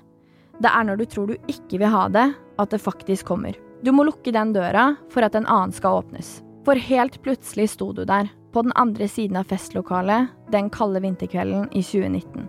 det 0.59 0.71
er 0.71 0.87
når 0.87 1.01
du 1.01 1.05
tror 1.09 1.31
du 1.31 1.51
ikke 1.51 1.79
vil 1.81 1.91
ha 1.91 2.07
det, 2.11 2.29
at 2.59 2.73
det 2.73 2.81
faktisk 2.83 3.27
kommer. 3.31 3.55
Du 3.83 3.91
må 3.91 4.05
lukke 4.07 4.31
den 4.31 4.53
døra 4.55 4.93
for 5.11 5.25
at 5.25 5.35
en 5.35 5.47
annen 5.47 5.73
skal 5.75 6.03
åpnes. 6.03 6.41
For 6.63 6.79
helt 6.79 7.19
plutselig 7.23 7.73
sto 7.73 7.89
du 7.95 8.05
der, 8.07 8.29
på 8.53 8.61
den 8.63 8.75
andre 8.79 9.07
siden 9.09 9.39
av 9.39 9.49
festlokalet 9.49 10.29
den 10.53 10.69
kalde 10.71 11.01
vinterkvelden 11.03 11.65
i 11.73 11.81
2019, 11.83 12.45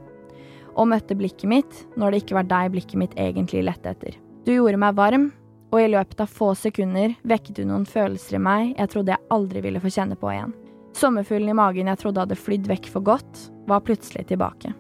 og 0.77 0.91
møtte 0.91 1.17
blikket 1.19 1.49
mitt 1.51 1.81
når 1.99 2.13
det 2.13 2.21
ikke 2.23 2.37
var 2.39 2.51
deg 2.51 2.75
blikket 2.75 3.01
mitt 3.01 3.17
egentlig 3.19 3.65
lette 3.67 3.95
etter. 3.95 4.19
Du 4.45 4.53
gjorde 4.53 4.79
meg 4.79 4.99
varm, 4.99 5.31
og 5.75 5.81
i 5.83 5.89
løpet 5.91 6.21
av 6.23 6.31
få 6.31 6.53
sekunder 6.55 7.17
vekket 7.27 7.59
hun 7.59 7.73
noen 7.73 7.87
følelser 7.89 8.39
i 8.39 8.43
meg 8.43 8.77
jeg 8.77 8.93
trodde 8.93 9.11
jeg 9.11 9.31
aldri 9.35 9.63
ville 9.65 9.83
få 9.83 9.91
kjenne 9.91 10.15
på 10.19 10.31
igjen. 10.31 10.55
Sommerfuglen 10.95 11.51
i 11.51 11.57
magen 11.59 11.91
jeg 11.91 11.99
trodde 11.99 12.23
hadde 12.23 12.39
flydd 12.39 12.69
vekk 12.71 12.87
for 12.93 13.03
godt, 13.03 13.41
var 13.67 13.83
plutselig 13.83 14.29
tilbake. 14.29 14.71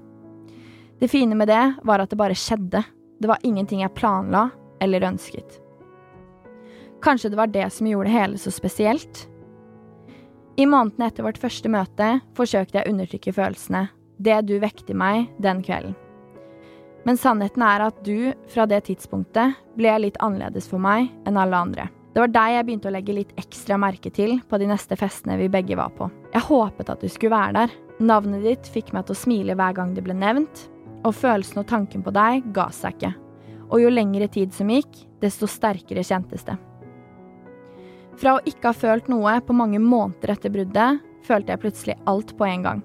Det 1.02 1.10
fine 1.10 1.34
med 1.34 1.50
det 1.50 1.64
var 1.82 1.98
at 1.98 2.12
det 2.12 2.20
bare 2.20 2.38
skjedde. 2.38 2.84
Det 3.18 3.30
var 3.30 3.42
ingenting 3.42 3.82
jeg 3.82 3.94
planla 3.98 4.46
eller 4.84 5.08
ønsket. 5.10 5.58
Kanskje 7.02 7.32
det 7.32 7.40
var 7.42 7.50
det 7.50 7.66
som 7.74 7.90
gjorde 7.90 8.08
det 8.08 8.14
hele 8.14 8.38
så 8.38 8.54
spesielt? 8.54 9.26
I 10.54 10.68
månedene 10.70 11.10
etter 11.10 11.26
vårt 11.26 11.42
første 11.42 11.68
møte 11.72 12.12
forsøkte 12.38 12.78
jeg 12.78 12.86
å 12.86 12.94
undertrykke 12.94 13.34
følelsene, 13.34 13.88
det 14.22 14.38
du 14.46 14.54
vekte 14.62 14.94
meg 14.94 15.26
den 15.42 15.64
kvelden. 15.66 15.98
Men 17.04 17.18
sannheten 17.20 17.62
er 17.64 17.84
at 17.84 18.00
du, 18.04 18.32
fra 18.48 18.64
det 18.68 18.86
tidspunktet, 18.86 19.58
ble 19.76 19.92
litt 20.00 20.16
annerledes 20.24 20.66
for 20.70 20.80
meg 20.80 21.10
enn 21.28 21.36
alle 21.40 21.60
andre. 21.66 21.88
Det 22.14 22.22
var 22.22 22.30
deg 22.30 22.52
jeg 22.54 22.66
begynte 22.68 22.88
å 22.88 22.94
legge 22.94 23.16
litt 23.16 23.32
ekstra 23.40 23.76
merke 23.80 24.10
til 24.14 24.36
på 24.48 24.58
de 24.62 24.68
neste 24.70 24.96
festene 24.96 25.36
vi 25.40 25.50
begge 25.52 25.76
var 25.76 25.90
på. 25.96 26.08
Jeg 26.32 26.46
håpet 26.46 26.92
at 26.92 27.02
du 27.02 27.10
skulle 27.10 27.34
være 27.34 27.56
der. 27.58 27.74
Navnet 27.98 28.46
ditt 28.46 28.70
fikk 28.70 28.92
meg 28.94 29.06
til 29.06 29.16
å 29.16 29.18
smile 29.18 29.56
hver 29.58 29.74
gang 29.76 29.92
det 29.96 30.04
ble 30.06 30.16
nevnt, 30.16 30.68
og 31.04 31.16
følelsen 31.18 31.60
og 31.60 31.68
tanken 31.68 32.04
på 32.06 32.14
deg 32.14 32.46
ga 32.54 32.68
seg 32.72 32.96
ikke. 32.96 33.12
Og 33.68 33.82
jo 33.82 33.90
lengre 33.92 34.28
tid 34.30 34.54
som 34.54 34.70
gikk, 34.70 35.02
desto 35.20 35.48
sterkere 35.50 36.04
kjentes 36.06 36.46
det. 36.46 36.56
Fra 38.20 38.36
å 38.36 38.44
ikke 38.46 38.70
ha 38.70 38.76
følt 38.78 39.10
noe 39.10 39.40
på 39.42 39.56
mange 39.56 39.80
måneder 39.82 40.36
etter 40.36 40.52
bruddet, 40.54 41.02
følte 41.26 41.52
jeg 41.52 41.62
plutselig 41.64 41.98
alt 42.08 42.34
på 42.38 42.46
en 42.46 42.64
gang. 42.64 42.84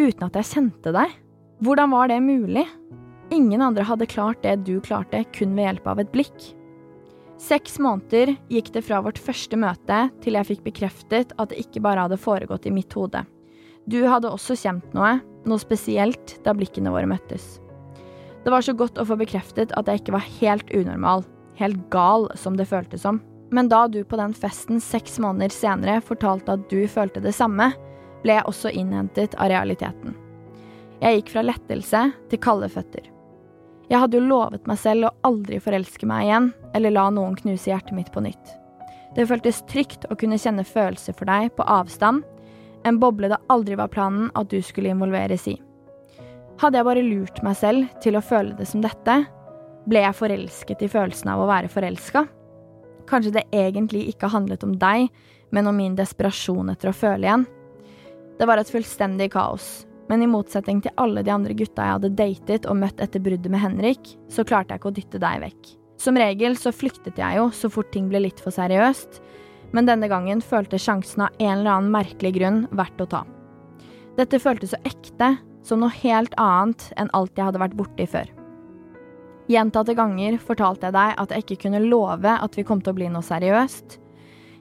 Uten 0.00 0.26
at 0.26 0.40
jeg 0.40 0.50
kjente 0.50 0.92
deg. 0.94 1.12
Hvordan 1.62 1.94
var 1.94 2.10
det 2.10 2.18
mulig? 2.24 2.66
Ingen 3.34 3.62
andre 3.62 3.82
hadde 3.82 4.06
klart 4.06 4.44
det 4.44 4.60
du 4.62 4.76
klarte 4.84 5.24
kun 5.34 5.56
ved 5.56 5.66
hjelp 5.66 5.88
av 5.90 6.00
et 6.02 6.12
blikk. 6.12 6.52
Seks 7.42 7.80
måneder 7.82 8.36
gikk 8.52 8.68
det 8.76 8.84
fra 8.86 9.00
vårt 9.02 9.18
første 9.18 9.58
møte 9.58 10.04
til 10.22 10.38
jeg 10.38 10.46
fikk 10.52 10.60
bekreftet 10.68 11.32
at 11.34 11.50
det 11.50 11.64
ikke 11.64 11.82
bare 11.82 12.04
hadde 12.06 12.20
foregått 12.20 12.68
i 12.70 12.72
mitt 12.74 12.94
hode. 12.94 13.24
Du 13.90 13.98
hadde 14.06 14.30
også 14.30 14.54
kjent 14.56 14.94
noe, 14.94 15.16
noe 15.44 15.60
spesielt, 15.60 16.36
da 16.46 16.54
blikkene 16.54 16.92
våre 16.94 17.08
møttes. 17.10 17.56
Det 18.44 18.52
var 18.54 18.62
så 18.62 18.74
godt 18.76 19.00
å 19.02 19.06
få 19.08 19.16
bekreftet 19.18 19.74
at 19.74 19.90
jeg 19.90 20.04
ikke 20.04 20.14
var 20.14 20.28
helt 20.38 20.70
unormal, 20.70 21.24
helt 21.58 21.80
gal 21.90 22.28
som 22.38 22.54
det 22.60 22.68
føltes 22.70 23.02
som. 23.02 23.18
Men 23.50 23.66
da 23.72 23.88
du 23.90 24.04
på 24.06 24.20
den 24.20 24.36
festen 24.36 24.78
seks 24.80 25.18
måneder 25.22 25.50
senere 25.52 25.98
fortalte 26.06 26.54
at 26.54 26.68
du 26.70 26.84
følte 26.86 27.24
det 27.24 27.34
samme, 27.34 27.72
ble 28.22 28.38
jeg 28.38 28.46
også 28.46 28.72
innhentet 28.78 29.34
av 29.42 29.50
realiteten. 29.50 30.14
Jeg 31.02 31.18
gikk 31.18 31.34
fra 31.34 31.44
lettelse 31.50 32.04
til 32.30 32.42
kalde 32.46 32.70
føtter. 32.72 33.13
Jeg 33.90 34.00
hadde 34.00 34.16
jo 34.16 34.28
lovet 34.28 34.68
meg 34.68 34.78
selv 34.80 35.08
å 35.08 35.14
aldri 35.28 35.58
forelske 35.60 36.06
meg 36.08 36.28
igjen, 36.28 36.52
eller 36.76 36.94
la 36.94 37.08
noen 37.12 37.34
knuse 37.36 37.68
hjertet 37.68 37.92
mitt 37.96 38.12
på 38.14 38.22
nytt. 38.24 38.54
Det 39.14 39.26
føltes 39.30 39.60
trygt 39.70 40.06
å 40.10 40.16
kunne 40.18 40.38
kjenne 40.40 40.64
følelser 40.66 41.14
for 41.16 41.28
deg 41.28 41.52
på 41.54 41.66
avstand, 41.68 42.24
en 42.84 42.98
boble 43.00 43.30
det 43.32 43.40
aldri 43.52 43.76
var 43.80 43.92
planen 43.92 44.30
at 44.36 44.50
du 44.50 44.58
skulle 44.64 44.92
involveres 44.92 45.46
i. 45.48 45.54
Hadde 46.60 46.78
jeg 46.78 46.86
bare 46.86 47.04
lurt 47.04 47.40
meg 47.44 47.56
selv 47.58 47.88
til 48.04 48.16
å 48.16 48.24
føle 48.24 48.56
det 48.58 48.66
som 48.70 48.82
dette, 48.84 49.22
ble 49.88 50.00
jeg 50.04 50.16
forelsket 50.16 50.84
i 50.84 50.90
følelsen 50.90 51.32
av 51.32 51.42
å 51.44 51.48
være 51.50 51.70
forelska? 51.72 52.24
Kanskje 53.08 53.34
det 53.36 53.46
egentlig 53.52 54.06
ikke 54.12 54.32
handlet 54.32 54.64
om 54.64 54.76
deg, 54.80 55.10
men 55.52 55.68
om 55.68 55.76
min 55.76 55.96
desperasjon 55.98 56.72
etter 56.72 56.90
å 56.90 56.96
føle 56.96 57.26
igjen? 57.26 57.44
Det 58.38 58.48
var 58.48 58.58
et 58.58 58.70
fullstendig 58.72 59.30
kaos, 59.34 59.84
men 60.10 60.22
i 60.22 60.28
motsetning 60.28 60.82
til 60.84 60.94
alle 61.00 61.22
de 61.24 61.32
andre 61.32 61.56
gutta 61.56 61.86
jeg 61.86 61.96
hadde 61.98 62.12
datet 62.18 62.68
og 62.68 62.78
møtt 62.80 63.00
etter 63.00 63.22
bruddet 63.24 63.50
med 63.52 63.62
Henrik, 63.62 64.14
så 64.28 64.44
klarte 64.44 64.74
jeg 64.74 64.82
ikke 64.82 64.92
å 64.92 64.98
dytte 64.98 65.22
deg 65.22 65.40
vekk. 65.46 65.72
Som 66.04 66.18
regel 66.20 66.58
så 66.60 66.74
flyktet 66.74 67.18
jeg 67.20 67.38
jo 67.38 67.48
så 67.54 67.70
fort 67.72 67.92
ting 67.94 68.10
ble 68.10 68.20
litt 68.26 68.42
for 68.42 68.54
seriøst, 68.54 69.22
men 69.74 69.88
denne 69.88 70.10
gangen 70.10 70.42
følte 70.44 70.78
sjansen 70.78 71.26
av 71.26 71.40
en 71.40 71.58
eller 71.58 71.72
annen 71.78 71.94
merkelig 71.94 72.34
grunn 72.36 72.62
verdt 72.76 73.00
å 73.02 73.10
ta. 73.16 73.24
Dette 74.18 74.38
føltes 74.38 74.74
så 74.74 74.80
ekte, 74.86 75.34
som 75.64 75.80
noe 75.80 75.94
helt 76.02 76.34
annet 76.38 76.90
enn 77.00 77.10
alt 77.16 77.34
jeg 77.38 77.48
hadde 77.48 77.62
vært 77.62 77.76
borti 77.78 78.06
før. 78.06 78.28
Gjentatte 79.50 79.96
ganger 79.96 80.38
fortalte 80.40 80.88
jeg 80.88 80.96
deg 80.96 81.18
at 81.20 81.32
jeg 81.32 81.44
ikke 81.44 81.62
kunne 81.66 81.82
love 81.84 82.32
at 82.46 82.56
vi 82.56 82.64
kom 82.64 82.80
til 82.80 82.94
å 82.94 82.96
bli 82.96 83.10
noe 83.12 83.24
seriøst. 83.24 83.98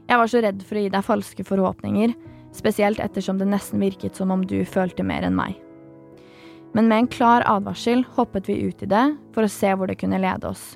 Jeg 0.10 0.20
var 0.20 0.32
så 0.32 0.42
redd 0.44 0.64
for 0.68 0.80
å 0.80 0.84
gi 0.84 0.92
deg 0.92 1.06
falske 1.08 1.46
forhåpninger, 1.48 2.16
spesielt 2.54 3.02
ettersom 3.02 3.40
det 3.42 3.50
nesten 3.50 3.82
virket 3.84 4.16
som 4.16 4.32
om 4.32 4.46
du 4.46 4.62
følte 4.66 5.06
mer 5.06 5.26
enn 5.26 5.38
meg. 5.38 5.58
Men 6.74 6.88
med 6.90 6.98
en 6.98 7.12
klar 7.14 7.46
advarsel 7.46 8.02
hoppet 8.16 8.50
vi 8.50 8.62
ut 8.66 8.82
i 8.82 8.90
det 8.90 9.06
for 9.36 9.46
å 9.46 9.52
se 9.52 9.74
hvor 9.78 9.90
det 9.90 10.00
kunne 10.02 10.22
lede 10.22 10.50
oss. 10.50 10.74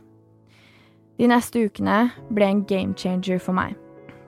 De 1.17 1.29
neste 1.29 1.63
ukene 1.65 2.11
ble 2.29 2.45
en 2.45 2.63
game 2.69 2.93
changer 2.93 3.41
for 3.41 3.57
meg. 3.57 3.73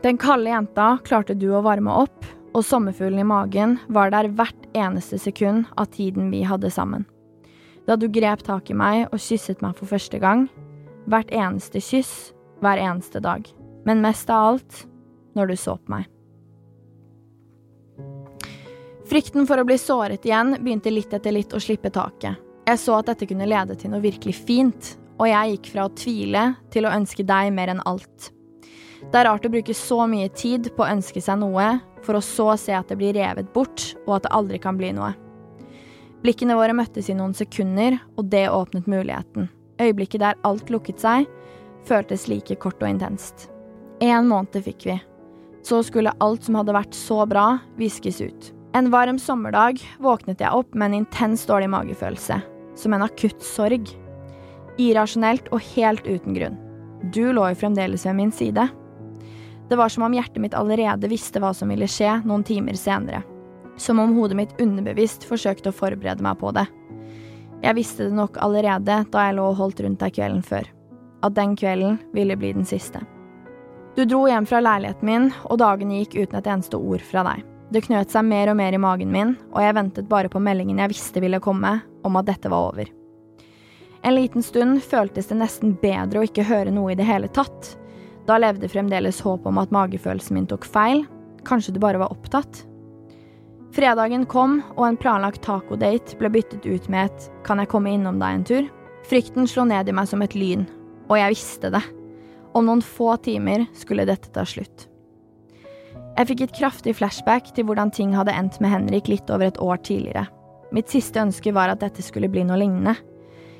Den 0.02 0.18
kalde 0.18 0.50
jenta 0.50 0.96
klarte 1.06 1.36
du 1.38 1.52
å 1.54 1.62
varme 1.66 1.94
opp, 2.06 2.26
og 2.58 2.66
sommerfuglen 2.66 3.22
i 3.22 3.28
magen 3.28 3.78
var 3.94 4.10
der 4.10 4.32
hvert 4.34 4.70
eneste 4.74 5.20
sekund 5.22 5.68
av 5.78 5.92
tiden 5.94 6.32
vi 6.34 6.42
hadde 6.48 6.72
sammen. 6.74 7.06
Da 7.86 7.98
du 7.98 8.08
grep 8.10 8.42
tak 8.46 8.70
i 8.70 8.78
meg 8.78 9.06
og 9.12 9.22
kysset 9.22 9.62
meg 9.62 9.78
for 9.78 9.90
første 9.92 10.18
gang, 10.22 10.48
hvert 11.10 11.30
eneste 11.30 11.82
kyss, 11.84 12.32
hver 12.64 12.82
eneste 12.82 13.22
dag. 13.22 13.46
Men 13.86 14.02
mest 14.02 14.30
av 14.34 14.54
alt 14.54 14.86
når 15.38 15.54
du 15.54 15.56
så 15.58 15.78
på 15.78 15.94
meg. 15.94 16.10
Frykten 19.10 19.48
for 19.50 19.58
å 19.58 19.66
bli 19.66 19.74
såret 19.82 20.26
igjen 20.28 20.54
begynte 20.62 20.92
litt 20.94 21.14
etter 21.18 21.34
litt 21.34 21.54
å 21.58 21.60
slippe 21.62 21.90
taket. 21.90 22.38
Jeg 22.70 22.78
så 22.78 23.00
at 23.00 23.08
dette 23.10 23.26
kunne 23.26 23.48
lede 23.50 23.74
til 23.80 23.90
noe 23.90 24.04
virkelig 24.04 24.36
fint, 24.46 24.90
og 25.18 25.26
jeg 25.26 25.56
gikk 25.56 25.70
fra 25.74 25.86
å 25.88 25.94
tvile 25.98 26.44
til 26.70 26.86
å 26.86 26.92
ønske 26.94 27.26
deg 27.26 27.50
mer 27.56 27.72
enn 27.74 27.82
alt. 27.90 28.28
Det 29.00 29.18
er 29.18 29.26
rart 29.26 29.48
å 29.48 29.50
bruke 29.50 29.74
så 29.74 30.04
mye 30.12 30.28
tid 30.30 30.70
på 30.76 30.86
å 30.86 30.92
ønske 30.92 31.24
seg 31.26 31.40
noe, 31.42 31.72
for 32.06 32.20
å 32.20 32.22
så 32.22 32.52
se 32.62 32.76
at 32.78 32.92
det 32.92 33.00
blir 33.00 33.18
revet 33.18 33.50
bort, 33.56 33.96
og 34.06 34.20
at 34.20 34.28
det 34.28 34.34
aldri 34.38 34.62
kan 34.62 34.78
bli 34.78 34.92
noe. 34.94 35.16
Blikkene 36.22 36.60
våre 36.60 36.76
møttes 36.78 37.10
i 37.10 37.18
noen 37.18 37.34
sekunder, 37.34 37.98
og 38.14 38.30
det 38.30 38.46
åpnet 38.54 38.92
muligheten. 38.92 39.50
Øyeblikket 39.82 40.22
der 40.22 40.38
alt 40.46 40.70
lukket 40.70 41.02
seg, 41.02 41.26
føltes 41.88 42.28
like 42.30 42.60
kort 42.62 42.78
og 42.84 42.92
intenst. 42.92 43.48
En 44.06 44.30
måned 44.30 44.62
fikk 44.70 44.86
vi. 44.92 45.00
Så 45.66 45.82
skulle 45.88 46.14
alt 46.22 46.46
som 46.46 46.62
hadde 46.62 46.78
vært 46.78 46.94
så 46.94 47.24
bra, 47.26 47.56
viskes 47.80 48.22
ut. 48.22 48.54
En 48.74 48.92
varm 48.92 49.18
sommerdag 49.20 49.82
våknet 50.00 50.42
jeg 50.44 50.54
opp 50.54 50.76
med 50.78 50.92
en 50.92 51.00
intens 51.02 51.46
dårlig 51.50 51.72
magefølelse. 51.74 52.36
Som 52.78 52.94
en 52.94 53.02
akutt 53.02 53.42
sorg. 53.42 53.90
Irrasjonelt 54.78 55.50
og 55.50 55.64
helt 55.74 56.06
uten 56.06 56.38
grunn. 56.38 56.60
Du 57.10 57.32
lå 57.34 57.48
jo 57.50 57.58
fremdeles 57.58 58.06
ved 58.06 58.16
min 58.20 58.32
side. 58.32 58.68
Det 59.70 59.78
var 59.78 59.90
som 59.90 60.06
om 60.06 60.14
hjertet 60.14 60.42
mitt 60.44 60.58
allerede 60.58 61.10
visste 61.10 61.42
hva 61.42 61.50
som 61.54 61.74
ville 61.74 61.90
skje 61.90 62.20
noen 62.30 62.46
timer 62.46 62.78
senere. 62.78 63.24
Som 63.78 64.02
om 64.04 64.14
hodet 64.14 64.38
mitt 64.38 64.62
underbevisst 64.62 65.26
forsøkte 65.26 65.74
å 65.74 65.76
forberede 65.76 66.26
meg 66.26 66.38
på 66.38 66.54
det. 66.54 66.68
Jeg 67.66 67.76
visste 67.76 68.06
det 68.06 68.18
nok 68.22 68.38
allerede 68.38 69.04
da 69.10 69.28
jeg 69.28 69.40
lå 69.40 69.50
og 69.50 69.58
holdt 69.64 69.82
rundt 69.82 70.04
deg 70.04 70.14
kvelden 70.14 70.46
før. 70.46 70.70
At 71.26 71.34
den 71.36 71.58
kvelden 71.58 71.98
ville 72.14 72.38
bli 72.38 72.54
den 72.54 72.70
siste. 72.70 73.02
Du 73.98 74.06
dro 74.06 74.28
hjem 74.30 74.46
fra 74.48 74.62
leiligheten 74.62 75.10
min, 75.10 75.32
og 75.50 75.58
dagen 75.60 75.90
gikk 75.92 76.20
uten 76.22 76.38
et 76.38 76.48
eneste 76.48 76.78
ord 76.78 77.02
fra 77.04 77.26
deg. 77.34 77.42
Det 77.70 77.84
knøt 77.86 78.10
seg 78.10 78.26
mer 78.26 78.50
og 78.50 78.58
mer 78.58 78.74
i 78.74 78.82
magen 78.82 79.12
min, 79.14 79.36
og 79.54 79.62
jeg 79.62 79.76
ventet 79.78 80.10
bare 80.10 80.30
på 80.32 80.42
meldingen 80.42 80.80
jeg 80.82 80.94
visste 80.96 81.22
ville 81.22 81.42
komme, 81.44 81.76
om 82.04 82.18
at 82.18 82.26
dette 82.26 82.50
var 82.50 82.72
over. 82.72 82.90
En 84.02 84.16
liten 84.16 84.44
stund 84.44 84.80
føltes 84.82 85.30
det 85.30 85.38
nesten 85.38 85.76
bedre 85.82 86.22
å 86.22 86.26
ikke 86.26 86.48
høre 86.48 86.74
noe 86.74 86.94
i 86.94 86.98
det 86.98 87.06
hele 87.06 87.30
tatt. 87.36 87.76
Da 88.26 88.40
levde 88.40 88.72
fremdeles 88.72 89.22
håp 89.22 89.46
om 89.50 89.60
at 89.62 89.74
magefølelsen 89.76 90.38
min 90.38 90.50
tok 90.50 90.66
feil. 90.66 91.04
Kanskje 91.46 91.76
du 91.76 91.80
bare 91.84 92.02
var 92.02 92.14
opptatt? 92.16 92.64
Fredagen 93.76 94.26
kom, 94.26 94.64
og 94.78 94.88
en 94.88 94.98
planlagt 94.98 95.44
tacodate 95.46 96.18
ble 96.18 96.32
byttet 96.34 96.66
ut 96.66 96.90
med 96.90 97.06
et 97.06 97.32
'kan 97.44 97.60
jeg 97.60 97.70
komme 97.70 97.94
innom 97.94 98.20
deg 98.20 98.34
en 98.34 98.44
tur'? 98.44 98.70
Frykten 99.06 99.48
slo 99.48 99.64
ned 99.66 99.90
i 99.90 99.92
meg 99.92 100.08
som 100.08 100.22
et 100.22 100.34
lyn, 100.34 100.68
og 101.10 101.18
jeg 101.18 101.30
visste 101.30 101.70
det. 101.72 101.84
Om 102.54 102.66
noen 102.66 102.82
få 102.82 103.18
timer 103.22 103.68
skulle 103.74 104.06
dette 104.06 104.34
ta 104.34 104.42
slutt. 104.42 104.89
Jeg 106.18 106.28
fikk 106.32 106.42
et 106.44 106.58
kraftig 106.58 106.96
flashback 106.98 107.54
til 107.56 107.68
hvordan 107.68 107.92
ting 107.96 108.16
hadde 108.18 108.34
endt 108.36 108.60
med 108.64 108.74
Henrik 108.74 109.08
litt 109.12 109.30
over 109.32 109.48
et 109.48 109.60
år 109.64 109.80
tidligere. 109.88 110.26
Mitt 110.76 110.92
siste 110.92 111.22
ønske 111.22 111.54
var 111.56 111.72
at 111.72 111.82
dette 111.82 112.04
skulle 112.06 112.30
bli 112.30 112.44
noe 112.46 112.60
lignende. 112.60 112.96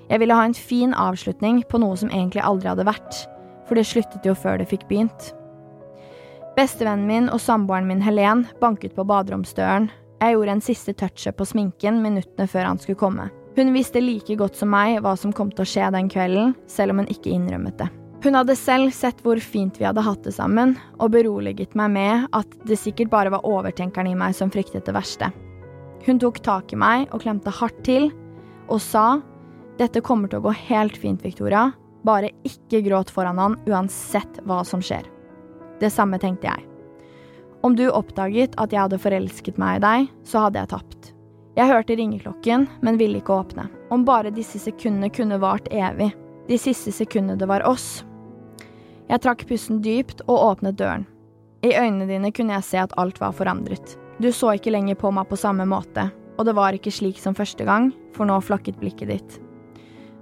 Jeg 0.10 0.22
ville 0.22 0.36
ha 0.36 0.46
en 0.46 0.58
fin 0.58 0.94
avslutning 0.98 1.62
på 1.70 1.80
noe 1.82 1.98
som 1.98 2.12
egentlig 2.12 2.44
aldri 2.46 2.72
hadde 2.72 2.88
vært, 2.90 3.24
for 3.70 3.78
det 3.78 3.86
sluttet 3.86 4.26
jo 4.26 4.36
før 4.38 4.60
det 4.60 4.70
fikk 4.72 4.88
begynt. 4.90 5.32
Bestevennen 6.58 7.08
min 7.08 7.30
og 7.32 7.42
samboeren 7.42 7.88
min 7.88 8.02
Helen 8.04 8.48
banket 8.62 8.96
på 8.98 9.06
baderomsdøren. 9.08 9.88
Jeg 10.20 10.36
gjorde 10.36 10.56
en 10.58 10.66
siste 10.66 10.96
touch-up 10.98 11.38
på 11.40 11.48
sminken 11.48 12.02
minuttene 12.04 12.50
før 12.50 12.68
han 12.72 12.82
skulle 12.82 13.00
komme. 13.00 13.30
Hun 13.56 13.74
visste 13.76 14.02
like 14.04 14.36
godt 14.40 14.60
som 14.60 14.74
meg 14.74 15.00
hva 15.06 15.16
som 15.18 15.34
kom 15.36 15.54
til 15.54 15.64
å 15.64 15.70
skje 15.70 15.88
den 15.96 16.12
kvelden, 16.12 16.54
selv 16.68 16.94
om 16.94 17.04
hun 17.04 17.12
ikke 17.14 17.32
innrømmet 17.32 17.80
det. 17.80 17.90
Hun 18.20 18.36
hadde 18.36 18.56
selv 18.60 18.92
sett 18.92 19.22
hvor 19.24 19.40
fint 19.40 19.78
vi 19.80 19.86
hadde 19.88 20.04
hatt 20.04 20.26
det 20.28 20.34
sammen, 20.36 20.74
og 21.00 21.14
beroliget 21.14 21.76
meg 21.80 21.94
med 21.94 22.26
at 22.36 22.56
det 22.68 22.76
sikkert 22.82 23.12
bare 23.14 23.32
var 23.32 23.46
overtenkeren 23.48 24.10
i 24.12 24.18
meg 24.20 24.36
som 24.36 24.52
fryktet 24.52 24.84
det 24.90 24.96
verste. 24.96 25.30
Hun 26.04 26.20
tok 26.20 26.42
tak 26.44 26.74
i 26.76 26.80
meg 26.80 27.08
og 27.16 27.24
klemte 27.24 27.54
hardt 27.54 27.80
til, 27.88 28.10
og 28.68 28.82
sa 28.84 29.22
dette 29.80 30.04
kommer 30.04 30.28
til 30.28 30.42
å 30.42 30.50
gå 30.50 30.56
helt 30.68 31.00
fint, 31.00 31.24
Victoria, 31.24 31.70
bare 32.04 32.34
ikke 32.48 32.82
gråt 32.84 33.12
foran 33.12 33.40
han 33.40 33.56
uansett 33.70 34.42
hva 34.44 34.66
som 34.68 34.84
skjer. 34.84 35.08
Det 35.80 35.92
samme 35.92 36.20
tenkte 36.20 36.52
jeg. 36.52 36.66
Om 37.64 37.76
du 37.76 37.86
oppdaget 37.88 38.56
at 38.60 38.76
jeg 38.76 38.84
hadde 38.84 39.00
forelsket 39.00 39.60
meg 39.60 39.80
i 39.80 39.84
deg, 39.86 40.12
så 40.28 40.44
hadde 40.46 40.60
jeg 40.60 40.72
tapt. 40.76 41.14
Jeg 41.56 41.72
hørte 41.72 41.96
ringeklokken, 41.96 42.68
men 42.84 43.00
ville 43.00 43.20
ikke 43.20 43.36
åpne. 43.36 43.70
Om 43.92 44.04
bare 44.08 44.32
disse 44.36 44.60
sekundene 44.60 45.12
kunne 45.12 45.40
vart 45.40 45.68
evig. 45.72 46.12
De 46.48 46.60
siste 46.60 46.92
sekundene 46.96 47.40
det 47.40 47.48
var 47.50 47.66
oss, 47.68 48.02
jeg 49.10 49.24
trakk 49.24 49.48
pusten 49.50 49.82
dypt 49.82 50.22
og 50.28 50.38
åpnet 50.52 50.78
døren. 50.78 51.08
I 51.66 51.74
øynene 51.76 52.08
dine 52.08 52.32
kunne 52.32 52.56
jeg 52.60 52.68
se 52.68 52.80
at 52.80 52.94
alt 53.02 53.20
var 53.20 53.34
forandret. 53.36 53.98
Du 54.20 54.32
så 54.32 54.54
ikke 54.56 54.72
lenger 54.72 55.00
på 55.00 55.12
meg 55.16 55.28
på 55.30 55.40
samme 55.40 55.66
måte, 55.68 56.10
og 56.38 56.46
det 56.48 56.56
var 56.56 56.76
ikke 56.76 56.94
slik 56.94 57.20
som 57.20 57.36
første 57.36 57.66
gang, 57.68 57.90
for 58.16 58.30
nå 58.30 58.38
flakket 58.44 58.80
blikket 58.80 59.12
ditt. 59.12 59.40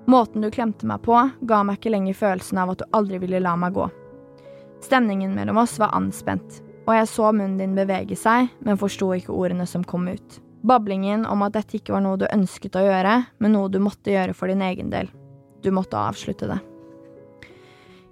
Måten 0.07 0.41
du 0.41 0.49
klemte 0.53 0.87
meg 0.87 1.03
på, 1.03 1.17
ga 1.19 1.61
meg 1.67 1.77
ikke 1.77 1.91
lenger 1.91 2.15
følelsen 2.15 2.61
av 2.63 2.71
at 2.73 2.81
du 2.81 2.87
aldri 2.95 3.19
ville 3.21 3.43
la 3.43 3.57
meg 3.59 3.75
gå. 3.75 3.89
Stemningen 4.85 5.35
mellom 5.35 5.59
oss 5.59 5.75
var 5.81 5.91
anspent, 5.97 6.61
og 6.87 6.95
jeg 6.95 7.09
så 7.11 7.33
munnen 7.33 7.57
din 7.59 7.75
bevege 7.75 8.15
seg, 8.15 8.47
men 8.63 8.79
forsto 8.79 9.11
ikke 9.17 9.35
ordene 9.35 9.67
som 9.67 9.83
kom 9.83 10.07
ut. 10.07 10.39
Bablingen 10.67 11.25
om 11.27 11.43
at 11.45 11.57
dette 11.57 11.77
ikke 11.77 11.93
var 11.97 12.05
noe 12.05 12.17
du 12.21 12.25
ønsket 12.31 12.79
å 12.79 12.85
gjøre, 12.87 13.19
men 13.43 13.53
noe 13.53 13.69
du 13.69 13.81
måtte 13.83 14.15
gjøre 14.15 14.33
for 14.37 14.49
din 14.49 14.63
egen 14.63 14.89
del. 14.93 15.11
Du 15.61 15.73
måtte 15.75 15.99
avslutte 15.99 16.47
det. 16.49 16.61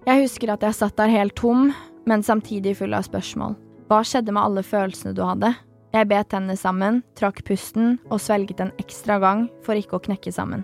Jeg 0.05 0.21
husker 0.21 0.51
at 0.53 0.61
jeg 0.61 0.77
satt 0.77 0.99
der 0.99 1.09
helt 1.09 1.33
tom, 1.33 1.71
men 2.05 2.21
samtidig 2.21 2.75
full 2.77 2.93
av 2.93 3.07
spørsmål. 3.07 3.55
Hva 3.89 4.03
skjedde 4.05 4.35
med 4.35 4.43
alle 4.43 4.61
følelsene 4.61 5.15
du 5.17 5.23
hadde? 5.25 5.49
Jeg 5.97 6.09
bet 6.11 6.29
tennene 6.29 6.53
sammen, 6.59 6.99
trakk 7.17 7.41
pusten 7.47 7.95
og 8.13 8.21
svelget 8.21 8.61
en 8.61 8.73
ekstra 8.81 9.17
gang 9.23 9.47
for 9.65 9.73
ikke 9.73 9.97
å 9.97 10.03
knekke 10.05 10.29
sammen. 10.35 10.61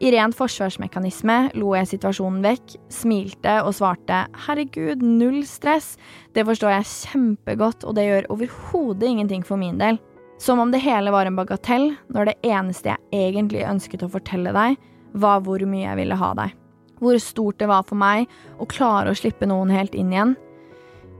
I 0.00 0.14
ren 0.14 0.32
forsvarsmekanisme 0.32 1.36
lo 1.60 1.74
jeg 1.76 1.90
situasjonen 1.90 2.40
vekk, 2.46 2.78
smilte 2.90 3.58
og 3.66 3.76
svarte 3.76 4.22
herregud, 4.46 5.04
null 5.04 5.42
stress, 5.46 5.98
det 6.32 6.46
forstår 6.48 6.78
jeg 6.78 6.88
kjempegodt, 6.94 7.84
og 7.84 8.00
det 8.00 8.08
gjør 8.08 8.30
overhodet 8.32 9.12
ingenting 9.12 9.44
for 9.44 9.60
min 9.60 9.76
del. 9.82 10.00
Som 10.40 10.64
om 10.64 10.72
det 10.72 10.80
hele 10.86 11.12
var 11.12 11.28
en 11.28 11.36
bagatell, 11.36 11.90
når 12.08 12.32
det 12.32 12.38
eneste 12.48 12.96
jeg 12.96 13.28
egentlig 13.28 13.68
ønsket 13.68 14.08
å 14.08 14.10
fortelle 14.16 14.56
deg, 14.56 14.80
var 15.12 15.44
hvor 15.44 15.68
mye 15.68 15.84
jeg 15.84 16.00
ville 16.00 16.16
ha 16.24 16.34
deg 16.40 16.58
hvor 17.02 17.18
stort 17.18 17.58
det 17.58 17.68
var 17.70 17.82
for 17.88 17.98
meg 17.98 18.30
å 18.62 18.68
klare 18.70 19.10
å 19.10 19.18
slippe 19.18 19.48
noen 19.50 19.72
helt 19.74 19.96
inn 19.98 20.14
igjen. 20.14 20.36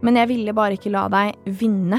Men 0.02 0.18
jeg 0.18 0.30
ville 0.30 0.54
bare 0.54 0.78
ikke 0.78 0.94
la 0.94 1.08
deg 1.10 1.50
vinne. 1.58 1.98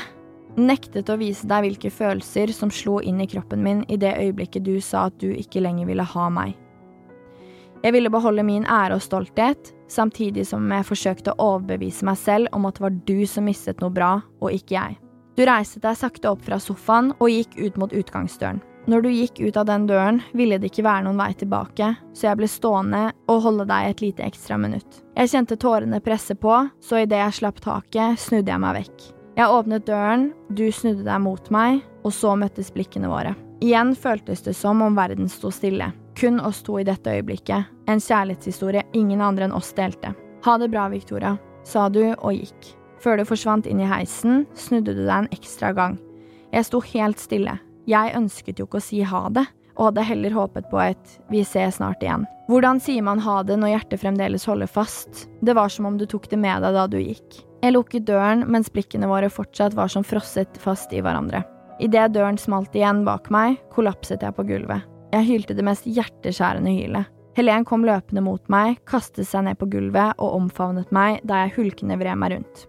Nektet 0.56 1.10
å 1.10 1.18
vise 1.20 1.48
deg 1.50 1.66
hvilke 1.66 1.92
følelser 1.92 2.52
som 2.56 2.72
slo 2.72 3.00
inn 3.02 3.22
i 3.24 3.28
kroppen 3.28 3.64
min 3.66 3.84
i 3.92 3.98
det 4.00 4.16
øyeblikket 4.22 4.66
du 4.68 4.76
sa 4.84 5.08
at 5.10 5.16
du 5.20 5.32
ikke 5.34 5.64
lenger 5.64 5.90
ville 5.90 6.06
ha 6.14 6.28
meg. 6.32 6.56
Jeg 7.84 7.92
ville 7.98 8.12
beholde 8.14 8.46
min 8.48 8.64
ære 8.64 8.96
og 8.96 9.04
stolthet, 9.04 9.74
samtidig 9.92 10.46
som 10.48 10.70
jeg 10.72 10.88
forsøkte 10.88 11.34
å 11.34 11.48
overbevise 11.56 12.06
meg 12.08 12.20
selv 12.22 12.54
om 12.56 12.70
at 12.70 12.78
det 12.78 12.86
var 12.86 13.00
du 13.10 13.18
som 13.28 13.44
mistet 13.50 13.84
noe 13.84 13.92
bra, 13.92 14.14
og 14.40 14.56
ikke 14.56 14.78
jeg. 14.78 15.00
Du 15.36 15.44
reiste 15.50 15.82
deg 15.84 15.98
sakte 16.00 16.32
opp 16.32 16.46
fra 16.46 16.62
sofaen 16.62 17.12
og 17.18 17.34
gikk 17.34 17.58
ut 17.60 17.82
mot 17.82 17.92
utgangsdøren. 17.92 18.62
Når 18.86 19.02
du 19.02 19.10
gikk 19.14 19.40
ut 19.40 19.58
av 19.58 19.66
den 19.70 19.86
døren, 19.88 20.18
ville 20.36 20.58
det 20.60 20.68
ikke 20.68 20.84
være 20.84 21.06
noen 21.06 21.20
vei 21.22 21.30
tilbake, 21.40 21.94
så 22.12 22.28
jeg 22.28 22.40
ble 22.42 22.50
stående 22.52 23.04
og 23.32 23.44
holde 23.46 23.66
deg 23.70 23.88
et 23.88 24.04
lite 24.04 24.26
ekstra 24.26 24.58
minutt. 24.60 25.00
Jeg 25.16 25.32
kjente 25.32 25.56
tårene 25.56 26.02
presse 26.04 26.36
på, 26.36 26.58
så 26.84 27.00
idet 27.06 27.22
jeg 27.22 27.38
slapp 27.40 27.62
taket, 27.64 28.20
snudde 28.20 28.52
jeg 28.52 28.64
meg 28.66 28.82
vekk. 28.82 29.08
Jeg 29.40 29.56
åpnet 29.56 29.88
døren, 29.88 30.28
du 30.52 30.68
snudde 30.68 31.08
deg 31.08 31.24
mot 31.24 31.48
meg, 31.56 31.80
og 32.04 32.12
så 32.12 32.36
møttes 32.36 32.74
blikkene 32.76 33.08
våre. 33.08 33.32
Igjen 33.64 33.96
føltes 33.96 34.44
det 34.44 34.58
som 34.60 34.84
om 34.84 35.00
verden 35.00 35.32
sto 35.32 35.48
stille. 35.54 35.94
Kun 36.20 36.44
oss 36.44 36.60
to 36.68 36.76
i 36.82 36.86
dette 36.86 37.16
øyeblikket. 37.16 37.72
En 37.88 38.04
kjærlighetshistorie 38.04 38.84
ingen 38.94 39.24
andre 39.24 39.48
enn 39.48 39.56
oss 39.56 39.72
delte. 39.78 40.12
Ha 40.44 40.60
det 40.60 40.74
bra, 40.76 40.90
Victoria, 40.92 41.38
sa 41.64 41.88
du 41.88 42.04
og 42.12 42.34
gikk. 42.36 42.74
Før 43.00 43.20
du 43.20 43.26
forsvant 43.28 43.66
inn 43.68 43.80
i 43.80 43.88
heisen, 43.88 44.44
snudde 44.60 44.92
du 44.92 45.06
deg 45.06 45.16
en 45.16 45.32
ekstra 45.32 45.72
gang. 45.76 45.96
Jeg 46.52 46.68
sto 46.68 46.84
helt 46.94 47.24
stille. 47.24 47.56
Jeg 47.90 48.16
ønsket 48.16 48.60
jo 48.60 48.68
ikke 48.68 48.80
å 48.80 48.86
si 48.86 49.02
ha 49.08 49.26
det, 49.34 49.46
og 49.74 49.90
hadde 49.90 50.06
heller 50.06 50.36
håpet 50.38 50.70
på 50.72 50.80
et 50.84 51.16
vi 51.34 51.42
ses 51.48 51.80
snart 51.80 52.04
igjen. 52.06 52.28
Hvordan 52.52 52.80
sier 52.84 53.04
man 53.06 53.22
ha 53.24 53.40
det 53.48 53.58
når 53.60 53.74
hjertet 53.74 54.04
fremdeles 54.04 54.46
holder 54.48 54.70
fast? 54.70 55.26
Det 55.42 55.56
var 55.58 55.72
som 55.74 55.88
om 55.90 55.98
du 55.98 56.06
tok 56.10 56.30
det 56.30 56.40
med 56.40 56.62
deg 56.64 56.76
da 56.78 56.86
du 56.88 57.00
gikk. 57.00 57.42
Jeg 57.64 57.74
lukket 57.74 58.06
døren 58.08 58.44
mens 58.52 58.70
blikkene 58.72 59.08
våre 59.08 59.32
fortsatt 59.32 59.76
var 59.78 59.92
som 59.92 60.04
frosset 60.04 60.60
fast 60.62 60.94
i 60.94 61.02
hverandre. 61.04 61.46
Idet 61.84 62.12
døren 62.14 62.38
smalt 62.38 62.76
igjen 62.76 63.02
bak 63.08 63.30
meg, 63.34 63.58
kollapset 63.74 64.24
jeg 64.24 64.36
på 64.38 64.46
gulvet. 64.48 64.84
Jeg 65.14 65.28
hylte 65.30 65.56
det 65.58 65.66
mest 65.66 65.88
hjerteskjærende 65.88 66.74
hylet. 66.74 67.10
Helen 67.34 67.66
kom 67.66 67.86
løpende 67.86 68.22
mot 68.22 68.44
meg, 68.52 68.78
kastet 68.86 69.26
seg 69.26 69.48
ned 69.48 69.58
på 69.58 69.70
gulvet 69.72 70.20
og 70.22 70.38
omfavnet 70.38 70.92
meg 70.94 71.24
da 71.26 71.44
jeg 71.44 71.56
hulkende 71.58 71.98
vred 71.98 72.20
meg 72.20 72.36
rundt. 72.36 72.68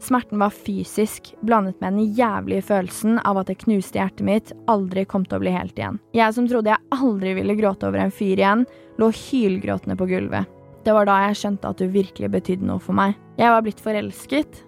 Smerten 0.00 0.40
var 0.40 0.50
fysisk, 0.50 1.34
blandet 1.44 1.80
med 1.80 1.92
den 1.92 2.14
jævlige 2.16 2.62
følelsen 2.62 3.18
av 3.18 3.36
at 3.42 3.50
det 3.50 3.58
knuste 3.60 4.00
hjertet 4.00 4.24
mitt 4.24 4.52
aldri 4.70 5.04
kom 5.04 5.26
til 5.28 5.36
å 5.36 5.42
bli 5.42 5.52
helt 5.52 5.76
igjen. 5.76 5.98
Jeg 6.16 6.32
som 6.36 6.46
trodde 6.48 6.72
jeg 6.72 6.96
aldri 6.96 7.34
ville 7.36 7.56
gråte 7.58 7.90
over 7.90 8.00
en 8.00 8.14
fyr 8.14 8.40
igjen, 8.40 8.64
lå 8.96 9.10
hylgråtende 9.12 9.98
på 10.00 10.08
gulvet. 10.08 10.48
Det 10.84 10.94
var 10.96 11.04
da 11.04 11.18
jeg 11.26 11.36
skjønte 11.42 11.68
at 11.68 11.82
du 11.82 11.92
virkelig 11.92 12.30
betydde 12.32 12.64
noe 12.64 12.80
for 12.80 12.96
meg. 12.96 13.12
Jeg 13.36 13.52
var 13.52 13.64
blitt 13.66 13.82
forelsket, 13.84 14.62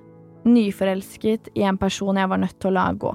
nyforelsket 0.45 1.49
i 1.57 1.65
en 1.65 1.81
person 1.81 2.21
jeg 2.21 2.29
var 2.29 2.43
nødt 2.43 2.59
til 2.61 2.73
å 2.73 2.77
la 2.77 2.91
gå. 2.93 3.15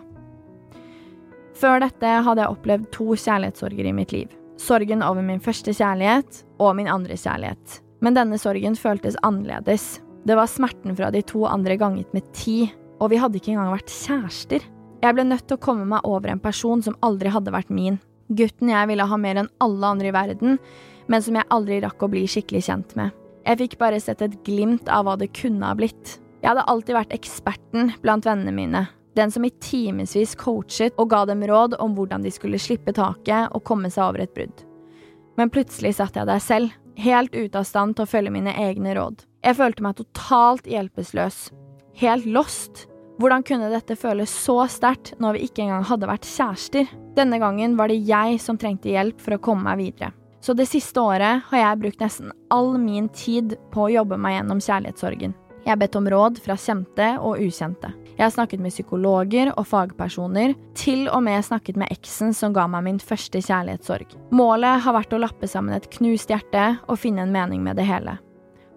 Før 1.58 1.82
dette 1.86 2.18
hadde 2.26 2.42
jeg 2.44 2.54
opplevd 2.54 2.90
to 2.94 3.12
kjærlighetssorger 3.14 3.90
i 3.90 3.94
mitt 3.94 4.14
liv. 4.14 4.34
Sorgen 4.58 5.06
over 5.06 5.22
min 5.22 5.42
første 5.42 5.74
kjærlighet 5.74 6.42
og 6.58 6.74
min 6.78 6.90
andre 6.90 7.18
kjærlighet. 7.18 7.80
Men 8.02 8.18
denne 8.18 8.38
sorgen 8.42 8.78
føltes 8.78 9.18
annerledes. 9.26 10.00
Det 10.28 10.36
var 10.36 10.48
smerten 10.48 10.96
fra 10.96 11.08
de 11.12 11.22
to 11.24 11.46
andre 11.48 11.78
ganget 11.80 12.14
med 12.14 12.26
ti, 12.36 12.66
og 13.00 13.14
vi 13.14 13.20
hadde 13.22 13.40
ikke 13.40 13.54
engang 13.54 13.70
vært 13.72 13.94
kjærester. 13.94 14.64
Jeg 15.00 15.16
ble 15.16 15.24
nødt 15.24 15.46
til 15.48 15.56
å 15.56 15.62
komme 15.64 15.86
meg 15.88 16.04
over 16.04 16.34
en 16.34 16.42
person 16.44 16.82
som 16.84 16.98
aldri 17.06 17.32
hadde 17.32 17.54
vært 17.54 17.70
min. 17.72 17.96
Gutten 18.36 18.74
jeg 18.74 18.90
ville 18.90 19.06
ha 19.08 19.20
mer 19.24 19.40
enn 19.40 19.48
alle 19.64 19.92
andre 19.94 20.10
i 20.10 20.16
verden, 20.16 20.58
men 21.08 21.24
som 21.24 21.38
jeg 21.40 21.48
aldri 21.56 21.78
rakk 21.86 22.04
å 22.04 22.10
bli 22.12 22.26
skikkelig 22.28 22.66
kjent 22.66 22.96
med. 23.00 23.14
Jeg 23.48 23.62
fikk 23.62 23.78
bare 23.80 24.02
sett 24.04 24.26
et 24.26 24.36
glimt 24.44 24.92
av 24.92 25.06
hva 25.08 25.14
det 25.22 25.30
kunne 25.38 25.70
ha 25.70 25.78
blitt. 25.80 26.18
Jeg 26.42 26.50
hadde 26.50 26.68
alltid 26.74 26.98
vært 26.98 27.16
eksperten 27.16 27.94
blant 28.04 28.28
vennene 28.28 28.52
mine, 28.52 28.84
den 29.16 29.32
som 29.32 29.48
i 29.48 29.54
timevis 29.64 30.36
coachet 30.36 31.00
og 31.00 31.08
ga 31.14 31.22
dem 31.30 31.46
råd 31.48 31.78
om 31.80 31.96
hvordan 31.96 32.28
de 32.28 32.36
skulle 32.36 32.60
slippe 32.60 32.92
taket 33.00 33.56
og 33.56 33.64
komme 33.64 33.88
seg 33.94 34.10
over 34.10 34.26
et 34.26 34.36
brudd. 34.36 34.68
Men 35.40 35.56
plutselig 35.56 35.96
satt 36.02 36.20
jeg 36.20 36.28
der 36.28 36.44
selv, 36.44 36.76
helt 37.00 37.32
ute 37.32 37.64
av 37.64 37.70
stand 37.70 37.96
til 37.96 38.04
å 38.04 38.12
følge 38.12 38.36
mine 38.36 38.60
egne 38.60 38.92
råd. 39.00 39.24
Jeg 39.48 39.56
følte 39.56 39.84
meg 39.86 39.96
totalt 39.96 40.66
hjelpeløs. 40.68 41.36
Helt 42.02 42.26
lost. 42.28 42.82
Hvordan 43.18 43.46
kunne 43.48 43.70
dette 43.72 43.96
føles 43.96 44.30
så 44.30 44.66
sterkt 44.68 45.14
når 45.24 45.38
vi 45.38 45.46
ikke 45.48 45.64
engang 45.64 45.86
hadde 45.88 46.10
vært 46.10 46.28
kjærester? 46.28 46.90
Denne 47.16 47.40
gangen 47.40 47.78
var 47.80 47.88
det 47.88 48.02
jeg 48.04 48.42
som 48.44 48.60
trengte 48.60 48.92
hjelp 48.92 49.24
for 49.24 49.38
å 49.38 49.42
komme 49.42 49.64
meg 49.70 49.80
videre. 49.80 50.12
Så 50.44 50.52
det 50.54 50.68
siste 50.68 51.00
året 51.00 51.48
har 51.48 51.64
jeg 51.64 51.80
brukt 51.80 52.04
nesten 52.04 52.36
all 52.52 52.76
min 52.76 53.08
tid 53.16 53.56
på 53.72 53.88
å 53.88 53.94
jobbe 53.96 54.20
meg 54.20 54.36
gjennom 54.36 54.60
kjærlighetssorgen. 54.68 55.38
Jeg 55.64 55.72
har 55.72 55.80
bedt 55.80 55.98
om 56.00 56.12
råd 56.12 56.44
fra 56.44 56.60
kjente 56.60 57.10
og 57.16 57.40
ukjente. 57.44 57.96
Jeg 58.18 58.26
har 58.26 58.36
snakket 58.36 58.62
med 58.64 58.76
psykologer 58.76 59.56
og 59.56 59.66
fagpersoner, 59.72 60.54
til 60.76 61.08
og 61.08 61.24
med 61.24 61.44
snakket 61.48 61.80
med 61.80 61.92
eksen 61.96 62.36
som 62.36 62.52
ga 62.56 62.68
meg 62.72 62.84
min 62.84 63.00
første 63.00 63.40
kjærlighetssorg. 63.40 64.12
Målet 64.36 64.84
har 64.84 65.00
vært 65.00 65.16
å 65.16 65.24
lappe 65.24 65.48
sammen 65.48 65.76
et 65.76 65.92
knust 65.98 66.32
hjerte 66.36 66.74
og 66.88 67.00
finne 67.00 67.24
en 67.24 67.36
mening 67.36 67.64
med 67.64 67.80
det 67.80 67.88
hele. 67.88 68.20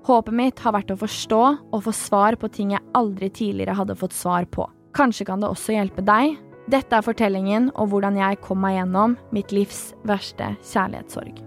Håpet 0.06 0.32
mitt 0.32 0.60
har 0.64 0.72
vært 0.72 0.92
å 0.94 0.98
forstå 1.00 1.40
og 1.70 1.82
få 1.84 1.92
svar 1.92 2.38
på 2.40 2.48
ting 2.52 2.72
jeg 2.72 2.84
aldri 2.96 3.28
tidligere 3.28 3.76
hadde 3.76 3.98
fått 4.00 4.16
svar 4.16 4.46
på. 4.48 4.64
Kanskje 4.96 5.26
kan 5.28 5.42
det 5.42 5.50
også 5.50 5.76
hjelpe 5.76 6.04
deg? 6.06 6.38
Dette 6.70 6.96
er 6.96 7.04
fortellingen 7.04 7.68
om 7.74 7.90
hvordan 7.90 8.16
jeg 8.18 8.40
kom 8.44 8.62
meg 8.62 8.78
gjennom 8.78 9.16
mitt 9.34 9.52
livs 9.52 9.90
verste 10.08 10.54
kjærlighetssorg. 10.72 11.40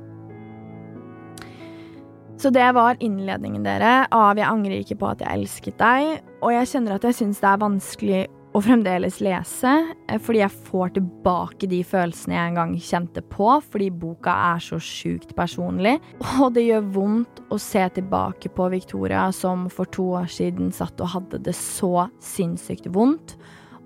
Så 2.44 2.52
det 2.52 2.66
var 2.76 3.00
innledningen 3.00 3.63
dere 3.63 4.06
av 4.12 4.36
'Jeg 4.38 4.50
angrer 4.50 4.80
ikke 4.84 5.00
på 5.00 5.12
at 5.12 5.20
jeg 5.22 5.32
elsket 5.32 5.78
deg'. 5.78 6.22
Og 6.42 6.52
jeg 6.52 6.68
kjenner 6.68 6.96
at 6.96 7.04
jeg 7.04 7.16
syns 7.16 7.39
det 7.39 7.50
er 7.50 7.58
vanskelig 7.58 8.28
å 8.54 8.62
fremdeles 8.62 9.18
lese, 9.24 9.72
eh, 10.08 10.20
fordi 10.22 10.44
jeg 10.44 10.58
får 10.68 10.94
tilbake 10.98 11.70
de 11.70 11.82
følelsene 11.88 12.36
jeg 12.36 12.52
en 12.52 12.60
gang 12.60 12.76
kjente 12.78 13.24
på, 13.34 13.50
fordi 13.74 13.89
boka 13.89 14.34
er 14.54 14.62
så 14.62 14.78
sjukt 14.78 15.34
personlig. 15.38 15.98
Og 16.44 16.54
det 16.54 16.68
gjør 16.68 16.92
vondt 16.94 17.42
å 17.50 17.60
se 17.62 17.84
tilbake 17.98 18.54
på 18.54 18.70
Victoria 18.74 19.26
som 19.34 19.66
for 19.74 19.89
to 19.89 20.12
år 20.22 20.30
siden 20.30 20.72
satt 20.76 21.02
og 21.02 21.16
hadde 21.16 21.42
det 21.48 21.56
så 21.58 22.08
sinnssykt 22.22 22.92
vondt, 22.94 23.38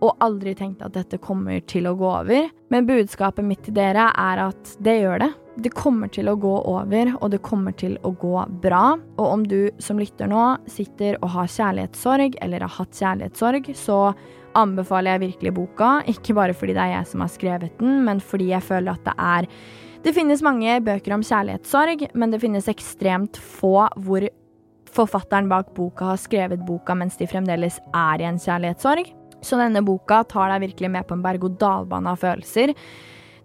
og 0.03 0.19
aldri 0.21 0.53
tenkte 0.53 0.85
at 0.85 0.93
dette 0.93 1.17
kommer 1.17 1.63
til 1.65 1.87
å 1.89 1.95
gå 1.97 2.11
over. 2.19 2.51
Men 2.69 2.89
budskapet 2.89 3.45
mitt 3.47 3.63
til 3.65 3.79
dere 3.79 4.11
er 4.13 4.47
at 4.49 4.77
det 4.83 4.99
gjør 4.99 5.23
det. 5.25 5.33
Det 5.57 5.71
kommer 5.73 6.09
til 6.13 6.27
å 6.29 6.35
gå 6.37 6.53
over, 6.69 7.15
og 7.17 7.31
det 7.33 7.39
kommer 7.41 7.73
til 7.73 7.95
å 8.05 8.11
gå 8.13 8.43
bra. 8.61 8.91
Og 9.17 9.25
om 9.25 9.45
du 9.49 9.71
som 9.81 9.97
lytter 9.97 10.29
nå 10.29 10.43
sitter 10.69 11.17
og 11.17 11.31
har 11.33 11.49
kjærlighetssorg, 11.49 12.37
eller 12.45 12.65
har 12.65 12.75
hatt 12.75 12.99
kjærlighetssorg, 12.99 13.71
så 13.73 14.01
anbefaler 14.57 15.15
jeg 15.15 15.23
virkelig 15.25 15.53
boka. 15.57 15.89
Ikke 16.13 16.35
bare 16.37 16.53
fordi 16.57 16.75
det 16.77 16.83
er 16.83 16.93
jeg 16.99 17.09
som 17.09 17.25
har 17.25 17.33
skrevet 17.33 17.81
den, 17.81 18.03
men 18.05 18.21
fordi 18.21 18.51
jeg 18.51 18.67
føler 18.69 18.93
at 18.93 19.05
det 19.09 19.17
er 19.17 19.51
Det 20.05 20.13
finnes 20.13 20.43
mange 20.45 20.75
bøker 20.85 21.15
om 21.15 21.23
kjærlighetssorg, 21.25 22.03
men 22.13 22.31
det 22.31 22.39
finnes 22.39 22.69
ekstremt 22.69 23.35
få 23.41 23.89
hvor 24.05 24.23
forfatteren 24.93 25.49
bak 25.49 25.73
boka 25.75 26.13
har 26.13 26.21
skrevet 26.21 26.61
boka 26.63 26.95
mens 26.95 27.17
de 27.17 27.27
fremdeles 27.27 27.79
er 27.91 28.21
i 28.21 28.27
en 28.29 28.37
kjærlighetssorg. 28.39 29.09
Så 29.41 29.57
denne 29.59 29.81
boka 29.83 30.21
tar 30.29 30.53
deg 30.53 30.69
virkelig 30.69 30.91
med 30.93 31.07
på 31.09 31.17
en 31.17 31.25
berg-og-dal-bane 31.25 32.13
av 32.13 32.21
følelser. 32.21 32.75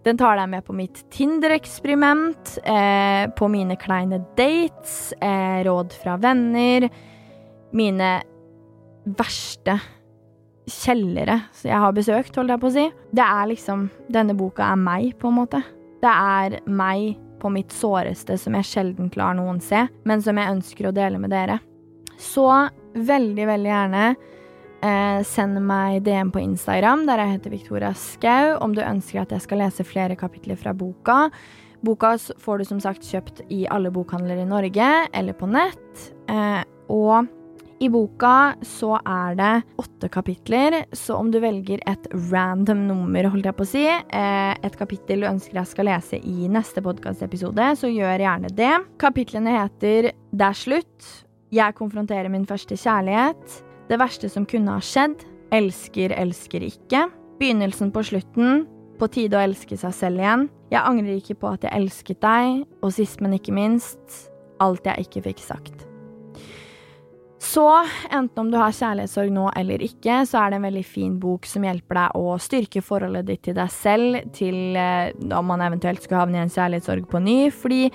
Den 0.02 0.18
tar 0.18 0.36
deg 0.36 0.50
med 0.50 0.64
på 0.66 0.74
mitt 0.74 1.04
Tinder-eksperiment, 1.14 2.56
eh, 2.64 3.30
på 3.38 3.48
mine 3.48 3.76
kleine 3.78 4.18
dates, 4.36 5.12
eh, 5.20 5.62
råd 5.64 5.94
fra 5.94 6.16
venner, 6.16 6.88
mine 7.72 8.12
verste 9.04 9.78
kjellere 10.66 11.40
jeg 11.64 11.78
har 11.78 11.94
besøkt, 11.94 12.36
holdt 12.36 12.52
jeg 12.54 12.62
på 12.62 12.70
å 12.70 12.74
si. 12.74 12.86
Det 13.10 13.24
er 13.24 13.48
liksom 13.50 13.88
Denne 14.12 14.34
boka 14.36 14.66
er 14.72 14.76
meg, 14.76 15.18
på 15.18 15.30
en 15.30 15.38
måte. 15.38 15.62
Det 16.02 16.10
er 16.10 16.60
meg 16.66 17.16
på 17.40 17.50
mitt 17.50 17.72
såreste 17.74 18.38
som 18.38 18.54
jeg 18.54 18.68
sjelden 18.68 19.10
lar 19.16 19.34
noen 19.34 19.60
se, 19.60 19.86
men 20.04 20.22
som 20.22 20.36
jeg 20.38 20.50
ønsker 20.50 20.88
å 20.88 20.94
dele 20.94 21.18
med 21.18 21.30
dere. 21.30 21.58
Så 22.18 22.46
veldig, 22.94 23.46
veldig 23.48 23.70
gjerne 23.70 24.04
Eh, 24.82 25.22
send 25.22 25.60
meg 25.62 26.02
DM 26.02 26.32
på 26.34 26.40
Instagram, 26.42 27.04
der 27.06 27.20
jeg 27.22 27.36
heter 27.36 27.52
Victoria 27.54 27.92
Skau, 27.94 28.56
om 28.64 28.72
du 28.74 28.80
ønsker 28.82 29.22
at 29.22 29.30
jeg 29.30 29.44
skal 29.44 29.62
lese 29.62 29.86
flere 29.86 30.16
kapitler 30.18 30.58
fra 30.58 30.72
boka. 30.74 31.28
Boka 31.86 32.16
får 32.18 32.58
du 32.58 32.66
som 32.66 32.80
sagt 32.82 33.06
kjøpt 33.06 33.44
i 33.54 33.62
alle 33.70 33.92
bokhandler 33.94 34.42
i 34.42 34.48
Norge 34.48 34.90
eller 35.14 35.38
på 35.38 35.46
nett. 35.50 36.10
Eh, 36.26 36.64
og 36.90 37.30
i 37.82 37.88
boka 37.90 38.56
så 38.66 38.96
er 38.98 39.38
det 39.38 39.54
åtte 39.82 40.10
kapitler, 40.10 40.80
så 40.94 41.14
om 41.18 41.30
du 41.30 41.38
velger 41.42 41.82
et 41.86 42.04
random 42.30 42.84
nummer, 42.90 43.30
holdt 43.30 43.48
jeg 43.50 43.58
på 43.58 43.66
å 43.66 43.72
si, 43.72 43.86
eh, 43.86 44.52
et 44.54 44.78
kapittel 44.78 45.22
du 45.22 45.30
ønsker 45.30 45.62
jeg 45.62 45.70
skal 45.76 45.90
lese 45.90 46.18
i 46.18 46.50
neste 46.50 46.82
podkastepisode, 46.82 47.72
så 47.78 47.90
gjør 47.90 48.26
gjerne 48.26 48.54
det. 48.54 48.74
Kapitlene 48.98 49.60
heter 49.62 50.10
Det 50.10 50.48
er 50.48 50.58
slutt, 50.58 51.12
Jeg 51.52 51.74
konfronterer 51.76 52.30
min 52.30 52.46
første 52.46 52.72
kjærlighet, 52.80 53.62
det 53.90 53.98
verste 54.00 54.30
som 54.32 54.46
kunne 54.48 54.76
ha 54.76 54.82
skjedd. 54.84 55.24
Elsker, 55.52 56.14
elsker 56.16 56.64
ikke. 56.64 57.06
Begynnelsen 57.40 57.92
på 57.92 58.04
slutten. 58.06 58.66
På 59.00 59.08
tide 59.10 59.38
å 59.38 59.44
elske 59.44 59.76
seg 59.78 59.94
selv 59.96 60.22
igjen. 60.22 60.48
Jeg 60.72 60.86
angrer 60.86 61.18
ikke 61.18 61.40
på 61.42 61.52
at 61.52 61.66
jeg 61.66 61.74
elsket 61.76 62.22
deg. 62.24 62.66
Og 62.82 62.94
sist, 62.94 63.20
men 63.24 63.36
ikke 63.38 63.54
minst, 63.56 64.20
alt 64.62 64.86
jeg 64.86 65.08
ikke 65.08 65.26
fikk 65.30 65.42
sagt. 65.44 65.91
Så 67.42 67.64
enten 68.10 68.38
om 68.38 68.50
du 68.52 68.54
har 68.60 68.70
kjærlighetssorg 68.70 69.32
nå 69.34 69.48
eller 69.58 69.82
ikke, 69.82 70.20
så 70.30 70.44
er 70.44 70.52
det 70.52 70.60
en 70.60 70.66
veldig 70.68 70.84
fin 70.86 71.16
bok 71.18 71.48
som 71.50 71.64
hjelper 71.66 71.98
deg 71.98 72.18
å 72.20 72.36
styrke 72.38 72.82
forholdet 72.86 73.26
ditt 73.26 73.42
til 73.48 73.56
deg 73.56 73.72
selv, 73.74 74.18
til 74.36 74.76
eh, 74.78 75.10
om 75.34 75.48
man 75.50 75.64
eventuelt 75.66 76.04
skulle 76.04 76.20
havne 76.22 76.38
i 76.38 76.42
en 76.44 76.52
kjærlighetssorg 76.54 77.08
på 77.10 77.18
ny. 77.24 77.36
Fordi 77.50 77.88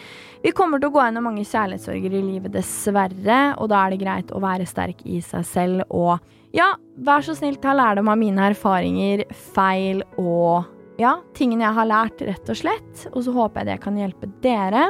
vi 0.44 0.52
kommer 0.58 0.84
til 0.84 0.92
å 0.92 0.96
gå 0.98 1.06
gjennom 1.06 1.30
mange 1.30 1.46
kjærlighetssorger 1.48 2.18
i 2.20 2.24
livet, 2.26 2.52
dessverre, 2.58 3.40
og 3.56 3.72
da 3.72 3.86
er 3.86 3.96
det 3.96 4.02
greit 4.02 4.34
å 4.36 4.42
være 4.44 4.68
sterk 4.68 5.06
i 5.08 5.22
seg 5.24 5.48
selv 5.48 5.96
og 5.96 6.18
ja, 6.56 6.74
vær 7.08 7.24
så 7.24 7.36
snill, 7.38 7.56
ta 7.64 7.72
lærdom 7.76 8.12
av 8.12 8.20
mine 8.20 8.50
erfaringer, 8.52 9.24
feil 9.54 10.04
og 10.20 10.68
ja, 11.00 11.22
tingene 11.38 11.70
jeg 11.70 11.78
har 11.80 11.88
lært, 11.88 12.24
rett 12.28 12.52
og 12.52 12.60
slett. 12.66 13.08
Og 13.14 13.24
så 13.24 13.36
håper 13.36 13.64
jeg 13.64 13.72
det 13.72 13.80
kan 13.84 14.00
hjelpe 14.00 14.30
dere. 14.44 14.90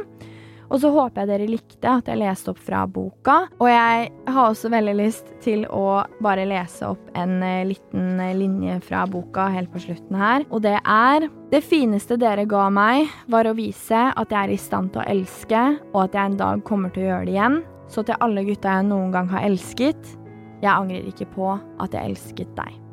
Og 0.67 0.81
så 0.81 0.91
håper 0.91 1.23
jeg 1.23 1.29
dere 1.31 1.49
likte 1.49 1.91
at 1.91 2.09
jeg 2.09 2.19
leste 2.19 2.51
opp 2.51 2.59
fra 2.63 2.83
boka. 2.89 3.37
Og 3.61 3.69
jeg 3.71 4.09
har 4.27 4.49
også 4.49 4.71
veldig 4.73 4.95
lyst 4.99 5.31
til 5.43 5.63
å 5.71 6.01
bare 6.23 6.47
lese 6.49 6.89
opp 6.91 7.11
en 7.17 7.37
eh, 7.45 7.63
liten 7.69 8.19
eh, 8.23 8.35
linje 8.37 8.79
fra 8.87 9.05
boka 9.09 9.47
helt 9.53 9.71
på 9.73 9.83
slutten 9.87 10.19
her. 10.19 10.47
Og 10.51 10.63
det 10.65 10.77
er 10.83 11.29
Det 11.47 11.61
fineste 11.63 12.17
dere 12.19 12.43
ga 12.43 12.65
meg, 12.67 13.07
var 13.31 13.47
å 13.47 13.55
vise 13.55 14.01
at 14.11 14.33
jeg 14.33 14.37
er 14.41 14.51
i 14.51 14.59
stand 14.59 14.91
til 14.91 14.99
å 14.99 15.07
elske, 15.07 15.61
og 15.93 16.01
at 16.01 16.17
jeg 16.17 16.33
en 16.33 16.41
dag 16.41 16.63
kommer 16.67 16.91
til 16.91 17.05
å 17.05 17.11
gjøre 17.13 17.29
det 17.29 17.37
igjen. 17.37 17.61
Så 17.87 18.03
til 18.03 18.19
alle 18.19 18.43
gutta 18.43 18.73
jeg 18.75 18.89
noen 18.89 19.13
gang 19.15 19.31
har 19.31 19.47
elsket, 19.47 20.11
jeg 20.59 20.73
angrer 20.73 21.07
ikke 21.07 21.29
på 21.37 21.53
at 21.55 21.95
jeg 21.95 22.11
elsket 22.11 22.51
deg. 22.59 22.86